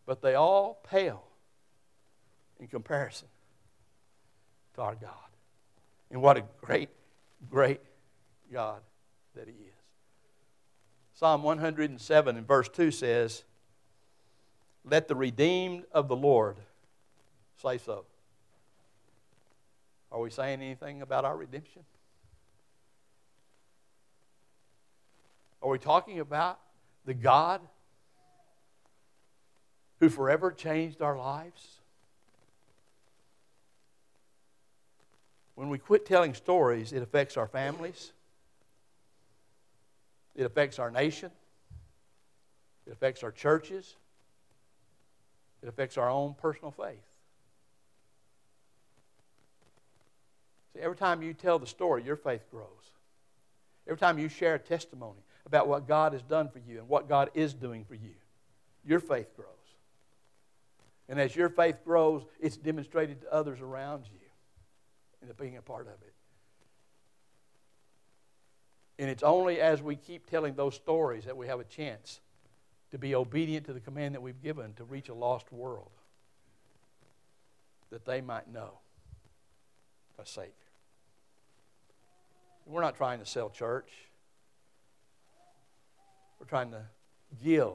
But 0.07 0.23
they 0.23 0.37
all 0.37 0.81
pale 0.89 1.25
in 2.61 2.69
comparison 2.69 3.29
to 4.75 4.83
our 4.83 4.95
God. 4.95 5.11
And 6.11 6.21
what 6.21 6.37
a 6.37 6.45
great, 6.61 6.91
great 7.51 7.81
God 8.53 8.81
that 9.35 9.47
He 9.47 9.55
is. 9.55 9.73
Psalm 11.15 11.43
107 11.43 12.37
in 12.37 12.45
verse 12.45 12.69
2 12.69 12.91
says, 12.91 13.45
Let 14.85 15.09
the 15.09 15.15
redeemed 15.15 15.85
of 15.93 16.09
the 16.09 16.17
Lord 16.17 16.57
say 17.63 17.79
so. 17.79 18.05
Are 20.11 20.21
we 20.21 20.31
saying 20.31 20.61
anything 20.61 21.01
about 21.01 21.25
our 21.25 21.37
redemption? 21.37 21.83
Are 25.63 25.71
we 25.71 25.79
talking 25.79 26.19
about 26.19 26.59
the 27.05 27.15
God 27.15 27.61
who 30.01 30.09
forever 30.09 30.51
changed 30.51 31.01
our 31.01 31.17
lives? 31.17 31.79
When 35.55 35.69
we 35.69 35.79
quit 35.79 36.07
telling 36.07 36.35
stories, 36.35 36.93
it 36.93 37.03
affects 37.03 37.37
our 37.37 37.47
families, 37.47 38.13
it 40.35 40.45
affects 40.45 40.79
our 40.79 40.91
nation, 40.91 41.31
it 42.87 42.93
affects 42.93 43.23
our 43.23 43.31
churches, 43.31 43.97
it 45.63 45.69
affects 45.69 45.99
our 45.99 46.09
own 46.09 46.35
personal 46.35 46.71
faith. 46.71 47.03
See, 50.75 50.81
every 50.81 50.97
time 50.97 51.23
you 51.23 51.35
tell 51.35 51.59
the 51.59 51.67
story, 51.67 52.03
your 52.03 52.17
faith 52.17 52.51
grows. 52.51 52.67
Every 53.87 53.99
time 53.99 54.19
you 54.19 54.29
share 54.29 54.55
a 54.55 54.59
testimony 54.59 55.21
about 55.45 55.69
what 55.69 55.87
God 55.87 56.13
has 56.13 56.23
done 56.23 56.49
for 56.49 56.61
you 56.61 56.79
and 56.79 56.89
what 56.89 57.09
God 57.09 57.31
is 57.35 57.53
doing 57.53 57.85
for 57.85 57.95
you, 57.95 58.15
your 58.85 59.01
faith 59.01 59.37
grows. 59.37 59.49
And 61.09 61.21
as 61.21 61.37
your 61.37 61.51
faith 61.51 61.85
grows, 61.85 62.23
it's 62.41 62.57
demonstrated 62.57 63.21
to 63.21 63.33
others 63.33 63.61
around 63.61 64.05
you 64.11 64.22
into 65.23 65.35
being 65.35 65.57
a 65.57 65.63
part 65.63 65.87
of 65.87 65.95
it. 66.03 66.13
And 68.99 69.09
it's 69.09 69.23
only 69.23 69.61
as 69.61 69.83
we 69.83 69.97
keep 69.97 70.29
telling 70.29 70.55
those 70.55 70.75
stories 70.75 71.25
that 71.25 71.37
we 71.37 71.47
have 71.47 71.61
a 71.61 71.65
chance 71.65 72.21
to 72.91 72.99
be 72.99 73.15
obedient 73.15 73.67
to 73.67 73.73
the 73.73 73.81
command 73.81 74.15
that 74.15 74.21
we've 74.21 74.43
given 74.43 74.75
to 74.75 74.85
reach 74.85 75.09
a 75.09 75.15
lost 75.15 75.51
world 75.51 75.91
that 77.91 78.05
they 78.05 78.21
might 78.21 78.53
know 78.53 78.79
a 80.19 80.27
Savior. 80.27 80.53
We're 82.67 82.81
not 82.81 82.97
trying 82.97 83.19
to 83.19 83.27
sell 83.27 83.51
church. 83.51 83.91
We're 86.39 86.47
trying 86.47 86.71
to 86.71 86.83
give 87.43 87.73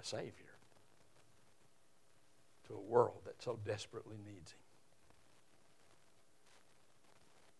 a 0.00 0.04
Savior 0.04 0.32
to 2.68 2.74
a 2.74 2.80
world 2.80 3.22
that 3.24 3.42
so 3.42 3.58
desperately 3.64 4.16
needs 4.24 4.52
Him. 4.52 4.65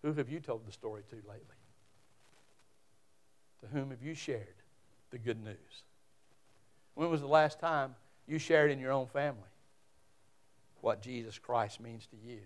Who 0.06 0.12
have 0.12 0.28
you 0.28 0.38
told 0.38 0.64
the 0.64 0.70
story 0.70 1.02
to 1.10 1.16
lately? 1.16 1.56
To 3.60 3.66
whom 3.66 3.90
have 3.90 4.00
you 4.04 4.14
shared 4.14 4.54
the 5.10 5.18
good 5.18 5.42
news? 5.42 5.82
When 6.94 7.10
was 7.10 7.20
the 7.20 7.26
last 7.26 7.58
time 7.58 7.96
you 8.28 8.38
shared 8.38 8.70
in 8.70 8.78
your 8.78 8.92
own 8.92 9.08
family 9.08 9.50
what 10.80 11.02
Jesus 11.02 11.40
Christ 11.40 11.80
means 11.80 12.06
to 12.06 12.16
you? 12.24 12.38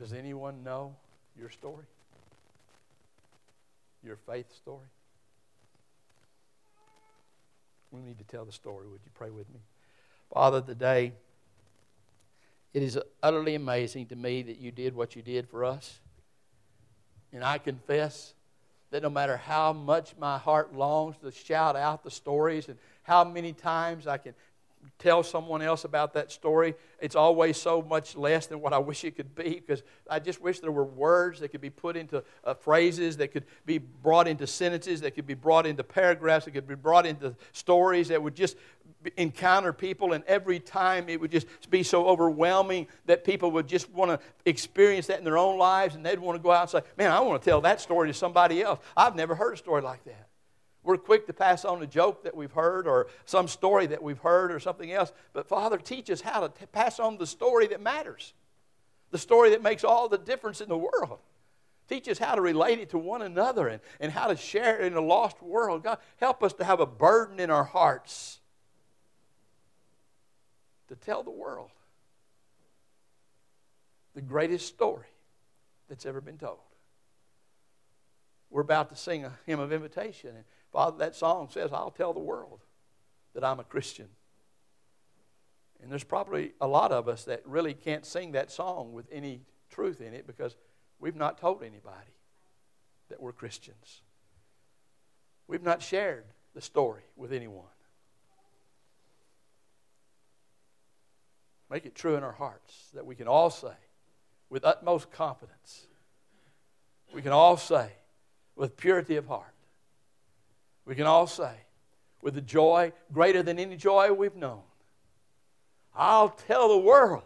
Does 0.00 0.12
anyone 0.12 0.64
know 0.64 0.96
your 1.38 1.48
story? 1.48 1.84
Your 4.02 4.16
faith 4.16 4.52
story? 4.56 4.88
We 7.92 8.02
need 8.02 8.18
to 8.18 8.24
tell 8.24 8.44
the 8.44 8.50
story. 8.50 8.88
Would 8.88 9.02
you 9.04 9.12
pray 9.14 9.30
with 9.30 9.48
me? 9.50 9.60
Father, 10.34 10.60
today, 10.60 11.12
it 12.74 12.82
is 12.82 12.98
utterly 13.22 13.54
amazing 13.54 14.06
to 14.06 14.16
me 14.16 14.42
that 14.42 14.58
you 14.58 14.70
did 14.70 14.94
what 14.94 15.14
you 15.14 15.22
did 15.22 15.48
for 15.48 15.64
us. 15.64 16.00
And 17.32 17.44
I 17.44 17.58
confess 17.58 18.34
that 18.90 19.02
no 19.02 19.10
matter 19.10 19.36
how 19.36 19.72
much 19.72 20.14
my 20.18 20.38
heart 20.38 20.74
longs 20.74 21.16
to 21.18 21.30
shout 21.30 21.76
out 21.76 22.04
the 22.04 22.10
stories 22.10 22.68
and 22.68 22.78
how 23.02 23.24
many 23.24 23.52
times 23.52 24.06
I 24.06 24.18
can 24.18 24.34
tell 24.98 25.22
someone 25.22 25.62
else 25.62 25.84
about 25.84 26.12
that 26.14 26.32
story, 26.32 26.74
it's 27.00 27.14
always 27.14 27.56
so 27.56 27.82
much 27.82 28.16
less 28.16 28.46
than 28.46 28.60
what 28.60 28.72
I 28.72 28.78
wish 28.78 29.04
it 29.04 29.16
could 29.16 29.34
be 29.34 29.54
because 29.54 29.82
I 30.10 30.18
just 30.18 30.40
wish 30.40 30.60
there 30.60 30.72
were 30.72 30.84
words 30.84 31.40
that 31.40 31.48
could 31.48 31.60
be 31.60 31.70
put 31.70 31.96
into 31.96 32.24
uh, 32.44 32.54
phrases, 32.54 33.16
that 33.18 33.28
could 33.28 33.44
be 33.64 33.78
brought 33.78 34.26
into 34.26 34.46
sentences, 34.46 35.00
that 35.02 35.14
could 35.14 35.26
be 35.26 35.34
brought 35.34 35.66
into 35.66 35.84
paragraphs, 35.84 36.44
that 36.46 36.50
could 36.50 36.66
be 36.66 36.74
brought 36.74 37.06
into 37.06 37.34
stories 37.52 38.08
that 38.08 38.22
would 38.22 38.34
just 38.34 38.56
encounter 39.16 39.72
people, 39.72 40.12
and 40.12 40.24
every 40.24 40.60
time 40.60 41.08
it 41.08 41.20
would 41.20 41.30
just 41.30 41.46
be 41.70 41.82
so 41.82 42.06
overwhelming 42.06 42.86
that 43.06 43.24
people 43.24 43.50
would 43.52 43.66
just 43.66 43.90
want 43.90 44.10
to 44.10 44.18
experience 44.44 45.06
that 45.06 45.18
in 45.18 45.24
their 45.24 45.38
own 45.38 45.58
lives, 45.58 45.94
and 45.94 46.04
they'd 46.04 46.18
want 46.18 46.36
to 46.36 46.42
go 46.42 46.50
out 46.50 46.62
and 46.62 46.70
say, 46.70 46.82
Man, 46.96 47.10
I 47.10 47.20
want 47.20 47.42
to 47.42 47.50
tell 47.50 47.60
that 47.62 47.80
story 47.80 48.08
to 48.08 48.14
somebody 48.14 48.62
else. 48.62 48.80
I've 48.96 49.16
never 49.16 49.34
heard 49.34 49.54
a 49.54 49.56
story 49.56 49.82
like 49.82 50.04
that. 50.04 50.28
We're 50.84 50.96
quick 50.96 51.26
to 51.28 51.32
pass 51.32 51.64
on 51.64 51.82
a 51.82 51.86
joke 51.86 52.24
that 52.24 52.36
we've 52.36 52.52
heard 52.52 52.88
or 52.88 53.06
some 53.24 53.46
story 53.46 53.86
that 53.86 54.02
we've 54.02 54.18
heard 54.18 54.50
or 54.50 54.58
something 54.58 54.90
else. 54.90 55.12
But 55.32 55.46
Father, 55.46 55.78
teach 55.78 56.10
us 56.10 56.20
how 56.20 56.40
to 56.40 56.48
t- 56.48 56.66
pass 56.66 56.98
on 56.98 57.18
the 57.18 57.26
story 57.26 57.68
that 57.68 57.80
matters, 57.80 58.34
the 59.10 59.18
story 59.18 59.50
that 59.50 59.62
makes 59.62 59.84
all 59.84 60.08
the 60.08 60.18
difference 60.18 60.60
in 60.60 60.68
the 60.68 60.76
world. 60.76 61.20
Teach 61.88 62.08
us 62.08 62.18
how 62.18 62.34
to 62.34 62.40
relate 62.40 62.80
it 62.80 62.90
to 62.90 62.98
one 62.98 63.22
another 63.22 63.68
and, 63.68 63.80
and 64.00 64.10
how 64.10 64.26
to 64.26 64.36
share 64.36 64.80
it 64.80 64.86
in 64.86 64.94
a 64.94 65.00
lost 65.00 65.40
world. 65.42 65.84
God, 65.84 65.98
help 66.16 66.42
us 66.42 66.52
to 66.54 66.64
have 66.64 66.80
a 66.80 66.86
burden 66.86 67.38
in 67.38 67.50
our 67.50 67.64
hearts 67.64 68.40
to 70.92 70.96
tell 70.96 71.22
the 71.22 71.30
world 71.30 71.70
the 74.14 74.20
greatest 74.20 74.66
story 74.66 75.06
that's 75.88 76.04
ever 76.04 76.20
been 76.20 76.36
told. 76.36 76.58
We're 78.50 78.60
about 78.60 78.90
to 78.90 78.96
sing 78.96 79.24
a 79.24 79.32
hymn 79.46 79.58
of 79.58 79.72
invitation. 79.72 80.36
And 80.36 80.44
Father, 80.70 80.98
that 80.98 81.16
song 81.16 81.48
says, 81.50 81.72
I'll 81.72 81.90
tell 81.90 82.12
the 82.12 82.20
world 82.20 82.60
that 83.34 83.42
I'm 83.42 83.58
a 83.58 83.64
Christian. 83.64 84.08
And 85.82 85.90
there's 85.90 86.04
probably 86.04 86.52
a 86.60 86.66
lot 86.66 86.92
of 86.92 87.08
us 87.08 87.24
that 87.24 87.40
really 87.46 87.72
can't 87.72 88.04
sing 88.04 88.32
that 88.32 88.50
song 88.50 88.92
with 88.92 89.06
any 89.10 89.40
truth 89.70 90.02
in 90.02 90.12
it 90.12 90.26
because 90.26 90.56
we've 91.00 91.16
not 91.16 91.38
told 91.38 91.62
anybody 91.62 92.12
that 93.08 93.20
we're 93.20 93.32
Christians. 93.32 94.02
We've 95.48 95.62
not 95.62 95.80
shared 95.80 96.24
the 96.54 96.60
story 96.60 97.04
with 97.16 97.32
anyone. 97.32 97.71
Make 101.72 101.86
it 101.86 101.94
true 101.94 102.16
in 102.16 102.22
our 102.22 102.32
hearts 102.32 102.90
that 102.92 103.06
we 103.06 103.14
can 103.14 103.26
all 103.26 103.48
say 103.48 103.72
with 104.50 104.62
utmost 104.62 105.10
confidence, 105.10 105.86
we 107.14 107.22
can 107.22 107.32
all 107.32 107.56
say 107.56 107.90
with 108.54 108.76
purity 108.76 109.16
of 109.16 109.26
heart, 109.26 109.54
we 110.84 110.94
can 110.94 111.06
all 111.06 111.26
say 111.26 111.54
with 112.20 112.36
a 112.36 112.42
joy 112.42 112.92
greater 113.10 113.42
than 113.42 113.58
any 113.58 113.78
joy 113.78 114.12
we've 114.12 114.36
known, 114.36 114.60
I'll 115.96 116.28
tell 116.28 116.68
the 116.68 116.76
world 116.76 117.22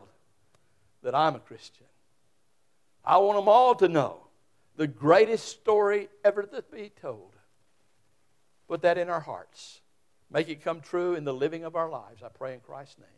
that 1.03 1.13
I'm 1.13 1.35
a 1.35 1.41
Christian. 1.41 1.87
I 3.05 3.17
want 3.19 3.39
them 3.39 3.49
all 3.49 3.75
to 3.75 3.89
know 3.89 4.29
the 4.77 4.87
greatest 4.87 5.49
story 5.49 6.09
ever 6.25 6.45
to 6.45 6.63
be 6.73 6.93
told. 7.01 7.35
Put 8.69 8.83
that 8.83 8.97
in 8.97 9.09
our 9.09 9.21
hearts. 9.21 9.81
Make 10.31 10.49
it 10.49 10.63
come 10.63 10.81
true 10.81 11.17
in 11.17 11.25
the 11.25 11.35
living 11.35 11.65
of 11.65 11.75
our 11.75 11.91
lives. 11.91 12.23
I 12.23 12.29
pray 12.29 12.55
in 12.55 12.61
Christ's 12.61 12.99
name. 12.99 13.09